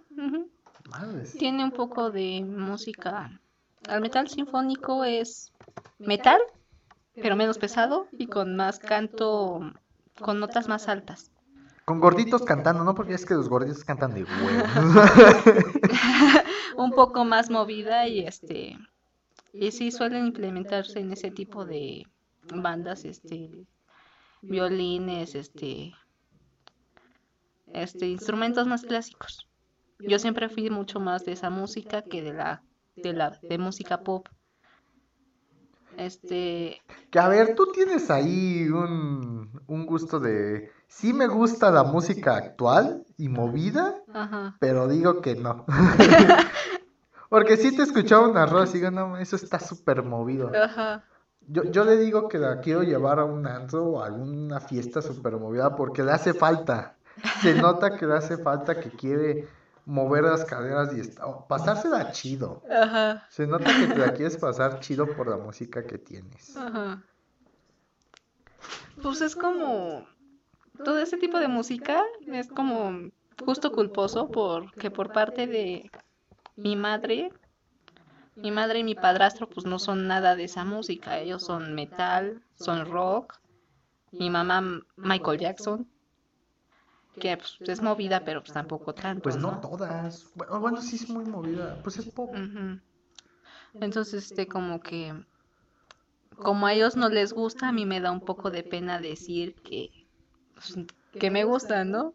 [0.89, 1.35] Madres.
[1.37, 3.39] Tiene un poco de música.
[3.87, 5.51] El metal sinfónico es
[5.99, 6.41] metal,
[7.21, 9.61] pero menos pesado y con más canto,
[10.21, 11.31] con notas más altas.
[11.85, 12.95] Con gorditos cantando, ¿no?
[12.95, 14.63] Porque es que los gorditos cantan de huevo.
[16.77, 18.77] Un poco más movida y este
[19.53, 22.05] y sí suelen implementarse en ese tipo de
[22.53, 23.65] bandas este
[24.41, 25.93] violines, este,
[27.73, 29.47] este, instrumentos más clásicos.
[29.99, 32.61] Yo siempre fui mucho más de esa música que de la,
[32.95, 34.27] de la, de música pop.
[35.97, 40.69] Este, Que a ver, tú tienes ahí un, un gusto de...
[40.87, 45.65] Sí me gusta la música actual y movida, ajá, pero digo que no.
[47.29, 50.51] Porque si te escuchaba una rola y digo, no, eso está súper movido.
[50.55, 51.03] ajá,
[51.47, 55.01] Yo, yo le digo que la quiero llevar a un antro o a alguna fiesta
[55.01, 56.97] súper movida porque le hace falta.
[57.33, 59.47] Se nota que le hace falta que quiere
[59.85, 62.63] mover las caderas y está, pasársela chido.
[62.69, 66.55] ajá, Se nota que te la quieres pasar chido por la música que tienes.
[66.55, 67.03] ajá.
[69.01, 70.07] Pues es como
[70.83, 73.09] todo ese tipo de música es como
[73.45, 75.89] justo culposo porque por parte de
[76.55, 77.31] mi madre,
[78.35, 82.41] mi madre y mi padrastro pues no son nada de esa música, ellos son metal,
[82.55, 83.35] son rock,
[84.11, 85.87] mi mamá Michael Jackson,
[87.19, 89.61] que pues, es movida pero pues tampoco tanto, Pues no ¿no?
[89.61, 90.31] todas.
[90.35, 91.77] Bueno, bueno, sí es muy movida.
[91.83, 92.29] Pues es pop.
[92.33, 92.79] Ujú.
[93.75, 95.13] Entonces, este, como que,
[96.37, 99.55] como a ellos no les gusta, a mí me da un poco de pena decir
[99.63, 100.04] que,
[100.55, 100.75] pues,
[101.19, 102.13] que me gustan, ¿no?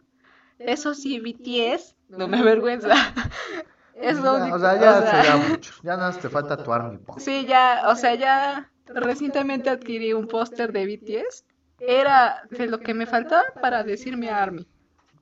[0.58, 2.90] Eso sí, BTS, no me avergüenza.
[3.94, 5.72] Es lo Ya, único, o sea, ya o sea, será mucho.
[5.82, 7.18] Ya nada más te falta tu Army Pop.
[7.18, 11.44] sí, ya, o sea, ya recientemente adquirí un póster de BTS.
[11.78, 14.68] Era de lo que me faltaba para decirme ARMY.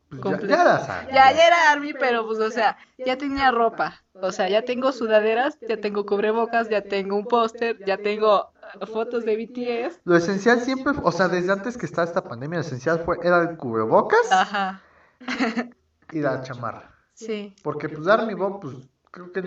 [0.09, 1.07] Pues ya, ya.
[1.11, 4.03] Ya, ya era ARMY, pero pues, o sea, ya tenía ropa.
[4.21, 8.53] O sea, ya tengo sudaderas, ya tengo cubrebocas, ya tengo un póster, ya tengo
[8.93, 10.01] fotos de BTS.
[10.05, 13.43] Lo esencial siempre, o sea, desde antes que estaba esta pandemia, lo esencial fue, era
[13.43, 14.81] el cubrebocas Ajá,
[16.13, 16.91] y la chamarra.
[17.15, 17.55] sí.
[17.63, 18.77] Porque pues Army Bob, pues
[19.11, 19.43] creo que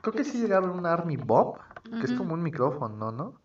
[0.00, 1.58] creo que sí llegaba un Army Bob,
[2.00, 3.40] que es como un micrófono, ¿no?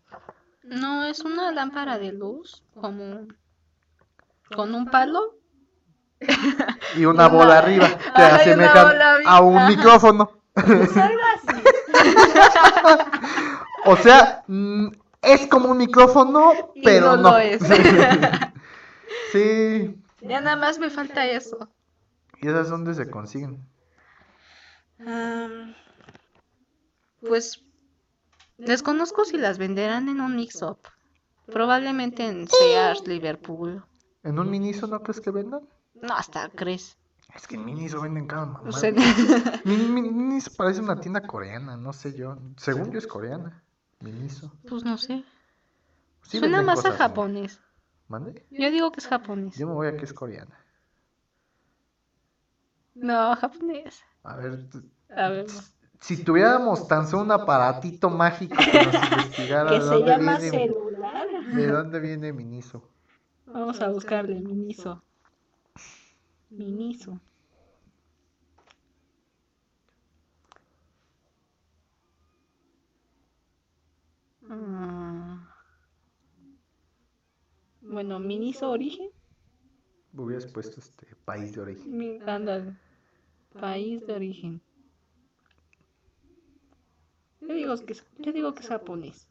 [0.62, 3.26] No, es una lámpara de luz, como
[4.54, 5.36] con un palo.
[6.96, 9.30] Y una bola arriba que Ajá, y una asemejan bola arriba.
[9.30, 10.30] a un micrófono.
[10.54, 11.62] Pues algo así.
[13.86, 14.88] O sea, mm,
[15.32, 17.30] es como un micrófono, Y pero no no.
[17.32, 17.60] lo es.
[19.32, 19.96] Sí.
[20.20, 21.68] Ya nada más me falta eso.
[22.40, 23.64] ¿Y esas dónde se consiguen?
[25.06, 25.74] Am,
[27.20, 27.62] pues
[28.58, 30.78] desconozco si las venderán en un mix-up.
[31.46, 33.84] Probablemente en Sears, Liverpool.
[34.22, 35.62] ¿En un Miniso no crees que vendan?
[35.94, 36.96] No, hasta crees.
[37.34, 38.68] Es que en Miniso venden cada mamá.
[38.68, 38.92] O sea,
[39.64, 42.36] Min- Min- Miniso parece una tienda coreana, no sé yo.
[42.56, 43.62] Según yo es coreana.
[44.00, 44.52] Miniso.
[44.68, 45.24] pues no sé.
[46.22, 47.60] Sí Suena más a japonés.
[48.08, 48.46] ¿Mande?
[48.50, 49.56] Yo digo que es japonés.
[49.56, 50.58] Yo me voy a que es coreana.
[52.94, 54.02] No, japonés.
[54.22, 54.66] A ver,
[55.16, 55.46] A ver.
[56.00, 60.58] si tuviéramos tan solo un aparatito mágico que nos investigara Que se dónde llama viene,
[60.58, 61.26] celular.
[61.54, 62.88] de dónde viene Miniso.
[63.46, 65.02] Vamos a buscarle Miniso.
[66.50, 67.20] Miniso.
[74.50, 75.38] Ah.
[77.82, 79.08] Bueno, Miniso origen.
[80.12, 81.96] Hubieras puesto este país de origen.
[81.96, 82.74] Mi- ándale.
[83.58, 84.60] País de origen.
[87.40, 89.26] Yo digo que es, yo digo que es japonés.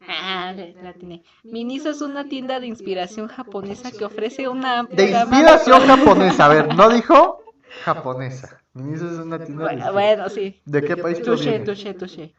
[0.00, 1.22] Ah, la la atiné.
[1.42, 6.44] Miniso es una tienda de inspiración japonesa que ofrece una amplia De gama inspiración japonesa.
[6.44, 7.42] A ver, ¿no dijo?
[7.84, 8.62] Japonesa.
[8.74, 9.94] Miniso es una tienda de Bueno, inspiración.
[9.94, 10.60] bueno, sí.
[10.64, 11.64] ¿De qué país Touché, proviene?
[11.64, 12.34] touché, touché.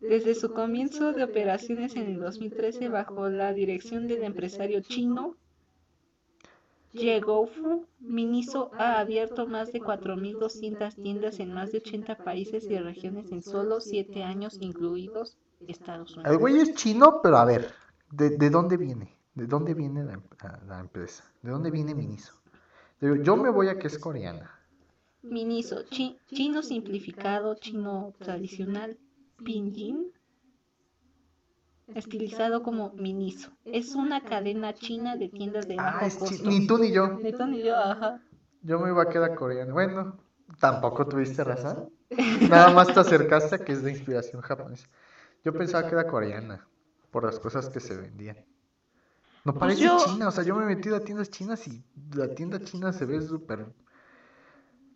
[0.00, 5.36] Desde su comienzo de operaciones en el 2013 bajo la dirección del empresario chino
[6.92, 12.78] Ye Goufu, Miniso ha abierto más de 4.200 tiendas en más de 80 países y
[12.78, 15.36] regiones en solo 7 años, incluidos
[15.66, 16.40] Estados El Unidos.
[16.40, 17.72] güey es chino, pero a ver,
[18.10, 19.16] ¿de, de dónde viene?
[19.34, 20.22] ¿De dónde viene la, em-
[20.80, 21.24] empresa?
[21.42, 22.34] ¿De dónde viene Miniso?
[23.00, 24.50] Yo me voy a que es coreana.
[25.22, 28.98] Miniso, chi- chino simplificado, chino tradicional,
[29.44, 30.12] pinyin,
[31.94, 33.50] estilizado como Miniso.
[33.64, 36.48] Es una cadena china de tiendas de Ah, bajo es chi- costo.
[36.48, 37.18] ni tú ni yo.
[37.18, 38.20] Neto ni yo, ajá.
[38.62, 39.72] Yo me iba a quedar coreana.
[39.72, 40.18] Bueno,
[40.60, 41.90] tampoco tuviste razón.
[42.50, 44.86] Nada más te acercaste a que es de inspiración japonesa.
[45.44, 46.68] Yo pensaba que era coreana,
[47.10, 48.36] por las cosas que se vendían.
[49.44, 51.82] No Pues parece yo- china, o sea, yo me he metido a tiendas chinas y
[52.14, 53.66] la tienda china se ve súper...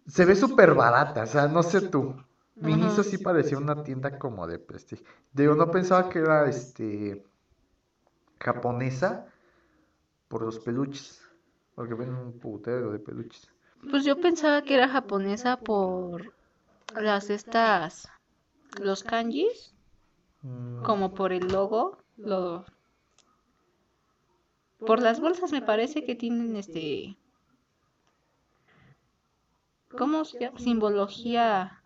[0.07, 2.15] Se ve súper barata, o sea, no sé tú.
[2.57, 3.11] Miniso Ajá.
[3.11, 5.07] sí parecía una tienda como de prestigio.
[5.33, 7.25] Digo, no pensaba que era, este,
[8.41, 9.27] japonesa
[10.29, 11.23] por los peluches,
[11.75, 13.49] porque ven un putero de peluches.
[13.91, 16.33] Pues yo pensaba que era japonesa por
[16.95, 18.09] las estas,
[18.81, 19.75] los kanjis,
[20.45, 22.65] Mm, como por el logo, lo,
[24.87, 27.17] por las bolsas me parece que tienen este
[29.97, 30.59] ¿cómo se llama?
[30.59, 31.84] simbología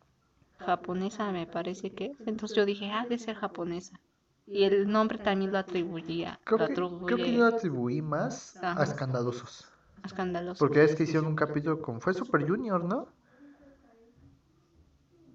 [0.59, 2.27] japonesa me parece que es.
[2.27, 4.01] Entonces yo dije, ah, de ser japonesa.
[4.47, 6.75] Y el nombre también lo atribuía, Creo lo que,
[7.07, 9.67] creo que yo atribuí más a escandalosos.
[10.03, 10.55] a.
[10.59, 12.01] Porque es que hicieron un capítulo con.
[12.01, 13.09] Fue Super Junior, ¿no?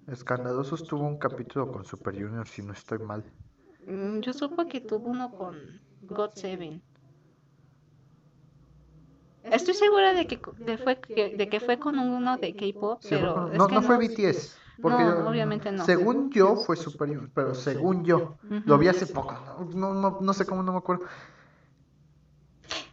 [0.06, 3.22] Escandalosos tuvo un capítulo con Super Junior, si no estoy mal.
[3.86, 6.82] Mm, Yo supe que tuvo uno con God Seven.
[9.44, 13.10] Estoy segura de que, de, fue, que- de que fue con uno de K-pop, Sí,
[13.10, 14.56] pero es no, que no fue BTS.
[14.82, 15.84] Porque No, yo- obviamente no.
[15.84, 18.36] Según yo fue Super Junior, pero según yo.
[18.66, 19.34] Lo vi hace poco,
[19.74, 21.04] no, no, no, sé cómo, no me acuerdo.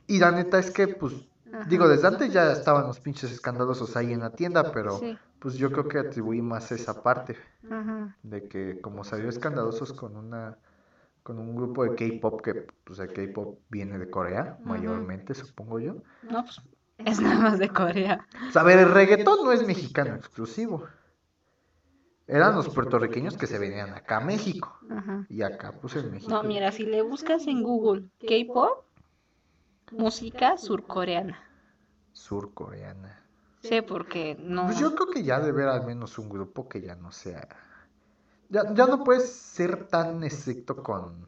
[0.08, 1.14] Y la neta es que, pues,
[1.54, 1.64] Ajá.
[1.70, 5.18] digo, desde antes ya estaban los pinches escandalosos ahí en la tienda, pero Sí.
[5.40, 7.38] pues yo creo que atribuí más esa parte.
[7.70, 8.16] Ajá.
[8.24, 10.58] de que como salió escandalosos con una
[11.24, 15.98] con un grupo de K-pop que pues el K-pop viene de Corea mayormente supongo yo.
[16.24, 16.60] No, pues
[16.98, 18.26] es nada más de Corea.
[18.50, 20.86] O sea, a ver, el reggaetón no es mexicano exclusivo.
[22.32, 25.26] Eran los puertorriqueños que se venían acá a México Ajá.
[25.30, 26.32] y acá pues en México.
[26.32, 28.86] No, mira, si le buscas en Google K-pop,
[29.92, 31.38] música surcoreana.
[32.14, 33.22] surcoreana.
[33.62, 34.66] Sí, porque no.
[34.66, 37.48] Pues yo creo que ya debe haber al menos un grupo que ya no sea
[38.50, 41.28] ya, ya no puedes ser tan estricto con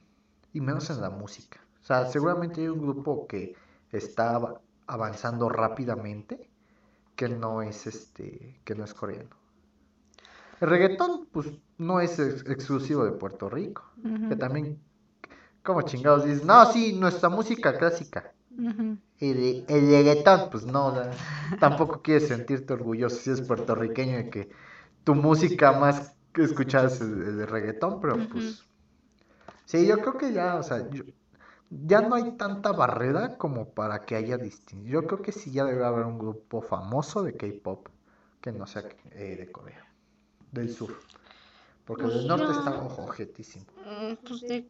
[0.52, 1.60] y menos en la música.
[1.82, 3.56] O sea, seguramente hay un grupo que
[3.92, 6.50] está av- avanzando rápidamente
[7.16, 9.36] que no es este que no es coreano.
[10.60, 11.48] El reggaetón pues
[11.78, 13.84] no es ex- exclusivo de Puerto Rico,
[14.28, 14.82] que también
[15.64, 18.98] como chingados dices, "No, sí, nuestra música clásica." ujú.
[19.20, 21.12] El, el reggaetón, pues no, la-
[21.60, 24.50] tampoco quieres sentirte orgulloso si eres puertorriqueño de que
[25.04, 28.66] tu música más que escuchas es el, el de reggaetón, pero pues
[29.66, 31.04] sí, yo creo que ya, o sea, yo-
[31.70, 34.92] ya no hay tanta barrera como para que haya distinción.
[34.94, 37.90] Yo creo que sí ya debe haber un grupo famoso de K-pop
[38.42, 39.83] que no sea eh, de Corea,
[40.54, 40.98] del sur,
[41.86, 43.66] porque Pues del norte está ojetísimo.
[43.86, 44.70] Mm, Pues de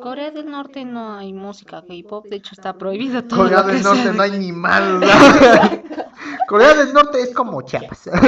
[0.00, 3.72] Corea del Norte no hay música K-pop, de hecho está prohibido todo Corea lo que
[3.74, 5.00] del Norte no hay ni mal.
[6.48, 8.08] Corea del Norte es como Chiapas.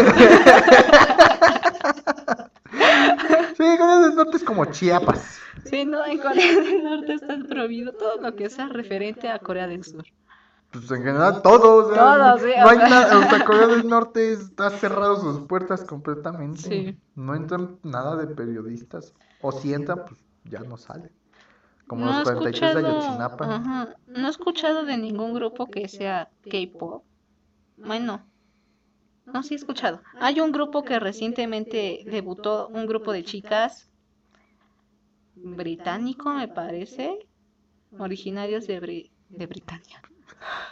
[3.57, 5.39] Sí, Corea del Norte es como Chiapas.
[5.65, 9.67] Sí, no, en Corea del Norte está prohibido todo lo que sea referente a Corea
[9.67, 10.05] del Sur.
[10.73, 13.89] Pues en general todo, o sea, Todo, sí, no hay nada, o sea, Corea del
[13.89, 16.63] Norte está cerrado sus puertas completamente.
[16.63, 16.97] Sí.
[17.17, 19.13] No entran nada de periodistas.
[19.43, 21.11] O si entran, pues ya no salen.
[21.89, 23.57] Como no los he 43 de Ayotzinapa.
[23.57, 27.03] ajá, no he escuchado de ningún grupo que sea K-pop.
[27.77, 28.25] Bueno,
[29.27, 30.03] no, sí he escuchado.
[30.21, 33.91] Hay un grupo que recientemente debutó, un grupo de chicas
[35.35, 37.19] británico, me parece,
[37.99, 40.01] originarios de, Bri- de Britania.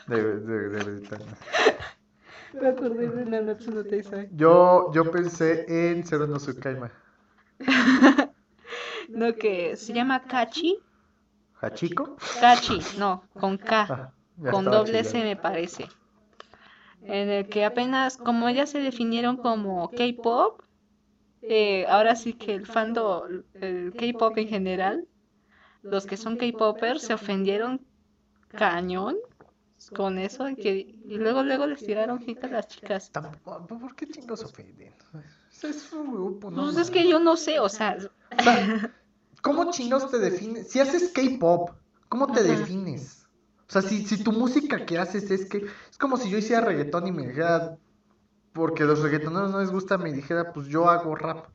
[0.07, 1.37] De, de, de Britania.
[2.55, 4.29] Me acordé de Nanatsu no Taizai.
[4.33, 6.91] Yo, yo pensé en Cero no Tsukaima.
[9.09, 10.79] No, que se llama Kachi.
[11.61, 12.17] ¿Hachiko?
[12.41, 13.87] Kachi, no, con K.
[13.89, 15.29] Ah, ya con doble S chillando.
[15.29, 15.89] me parece.
[17.03, 20.63] En el que apenas, como ellas se definieron como K-pop,
[21.43, 25.09] eh, ahora sí que el fandom, el K-pop en general,
[25.83, 27.81] los que son K-popers se ofendieron
[28.49, 29.17] cañón
[29.95, 30.71] con eso y, que,
[31.07, 33.11] y luego luego les tiraron hate a las chicas.
[33.11, 34.95] Tampoco- ¿Por qué chingos ofenden?
[35.51, 36.65] Ese Es un grupo, ¿no?
[36.65, 37.97] Pues es que yo no sé, o sea,
[38.39, 38.93] O sea,
[39.43, 40.71] ¿cómo chingados te defines?
[40.71, 41.71] Si haces K-pop,
[42.09, 42.49] ¿cómo te Ajá.
[42.51, 43.27] defines?
[43.69, 45.59] O sea, si, si tu música que haces es que.
[45.91, 47.77] Es como si yo hiciera reggaetón y me dijera.
[48.53, 51.47] Porque a los reggaetoneros no les gusta, me dijera, pues yo hago rap.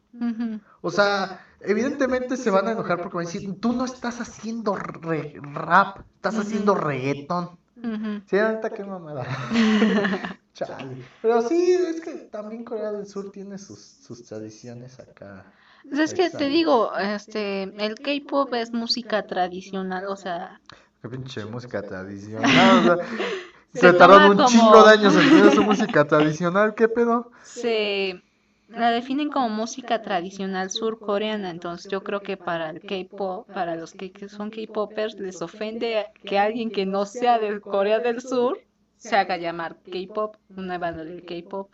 [0.82, 4.76] O sea, evidentemente se van a enojar porque van a decir, tú no estás haciendo
[4.76, 7.58] re- rap, estás haciendo reggaetón.
[7.84, 8.22] Ujú.
[8.28, 9.26] Sí, ahorita qué mamada.
[10.54, 10.98] Chale.
[11.22, 15.52] Pero sí, es que también Corea del Sur tiene sus, sus tradiciones acá.
[15.90, 20.62] Pues es que te digo, este, el K-pop es música tradicional, o sea,
[21.02, 22.90] Qué pinche música tradicional.
[22.92, 23.06] o sea,
[23.74, 26.76] Se se tardaron un toma chingo como- de años en tener su música tradicional.
[26.76, 27.32] ¿Qué pedo?
[27.44, 28.22] se
[28.68, 33.94] la definen como música tradicional surcoreana, entonces yo creo que para el K-pop, para los
[33.94, 38.60] que, son K-popers, les ofende que alguien que no sea de Corea del Sur
[38.98, 41.72] se haga llamar K-pop, una banda del K-pop,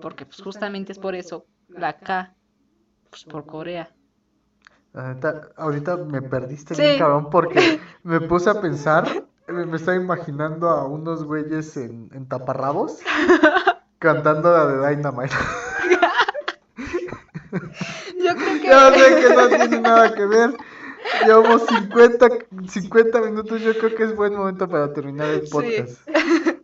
[0.00, 2.34] porque pues justamente es por eso la K,
[3.10, 3.90] pues por Corea.
[4.92, 6.82] Ahorita, ahorita me perdiste Sí.
[6.82, 12.08] bien, cabrón, porque me puse a pensar, me, me estaba imaginando a unos güeyes en,
[12.12, 13.00] en taparrabos
[13.98, 15.34] cantando la de Dynamite.
[18.22, 20.50] Yo creo que Ya sé que no tiene nada que ver,
[21.26, 22.28] Llevamos 50,
[22.68, 23.60] 50 minutos.
[23.60, 25.52] Yo creo que es buen momento para terminar el Sí.
[25.52, 26.08] podcast.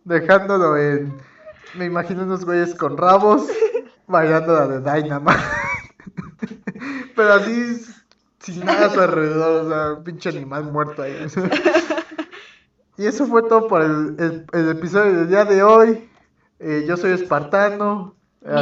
[0.03, 1.15] Dejándolo en.
[1.75, 3.47] Me imagino unos güeyes con rabos
[4.07, 5.39] bailando la de Dynamite.
[7.15, 7.85] Pero así,
[8.39, 9.65] sin nada a su alrededor.
[9.65, 11.27] O sea, un pinche animal muerto ahí.
[12.97, 16.09] Y eso fue todo por el, el- el episodio del día de hoy.
[16.59, 18.15] Eh, yo soy Espartano.
[18.43, 18.53] Eh.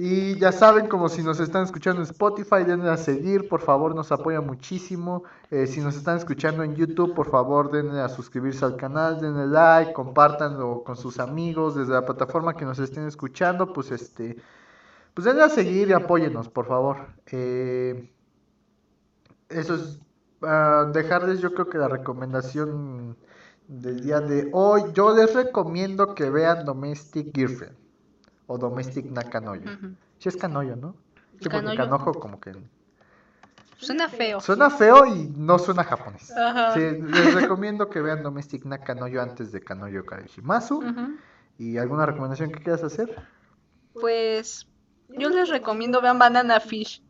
[0.00, 3.96] Y ya saben, como si nos están escuchando en Spotify, denle a seguir, por favor,
[3.96, 5.24] nos apoya muchísimo.
[5.50, 9.48] Eh, si nos están escuchando en YouTube, por favor, denle a suscribirse al canal, denle
[9.48, 14.36] like, compártanlo con sus amigos desde la plataforma que nos estén escuchando, pues este,
[15.14, 16.98] pues denle a seguir y apóyenos, por favor.
[17.32, 18.14] Eh,
[19.48, 19.98] eso es
[20.42, 23.16] ah, dejarles, yo creo que la recomendación
[23.66, 24.84] del día de hoy.
[24.94, 27.87] Yo les recomiendo que vean Domestic Girlfriend
[28.48, 29.62] o Domestic Nakanoyo.
[29.72, 29.94] Ujú.
[30.18, 30.96] Sí es Canoyo, ¿no?
[31.40, 31.76] Sí, porque Canoyo.
[31.76, 32.52] Canojo como que
[33.76, 34.40] Suena feo.
[34.40, 36.32] suena feo y no suena japonés.
[36.36, 36.74] Ajá.
[36.74, 40.82] Sí, les recomiendo que vean Domestic Nakanoyo antes de Kanoyo Kareshimasu.
[41.58, 43.14] ¿Y alguna recomendación que quieras hacer?
[43.92, 44.66] Pues
[45.10, 47.02] yo les recomiendo vean Banana Fish.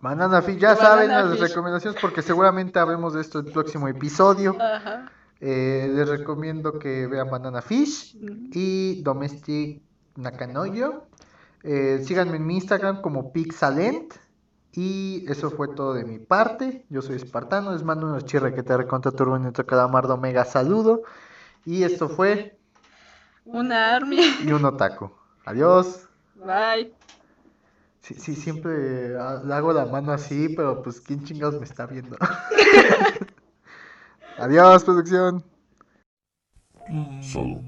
[0.00, 1.48] Banana Fish, ya Banana saben las Fish.
[1.48, 4.56] recomendaciones porque seguramente hablemos de esto en el próximo episodio.
[4.60, 5.10] Ajá.
[5.40, 8.16] Eh, les recomiendo que vean Banana Fish
[8.52, 9.82] y Domestic
[10.16, 11.06] Nakanoyo.
[11.62, 14.14] Eh, síganme en mi Instagram como Pixalent.
[14.72, 16.84] Y eso fue todo de mi parte.
[16.90, 17.72] Yo soy Espartano.
[17.72, 20.16] Les mando unos chirre que te recontra turbo en nuestro calamardo.
[20.16, 21.02] Mega saludo.
[21.64, 22.58] Y esto fue
[23.44, 24.20] Una army.
[24.44, 25.10] y un otaku.
[25.44, 26.08] Adiós.
[26.34, 26.92] Bye.
[28.00, 32.16] Sí, sí, siempre hago la mano así, pero pues quién chingados me está viendo.
[34.38, 35.42] Adiós, producción.
[37.22, 37.62] Solo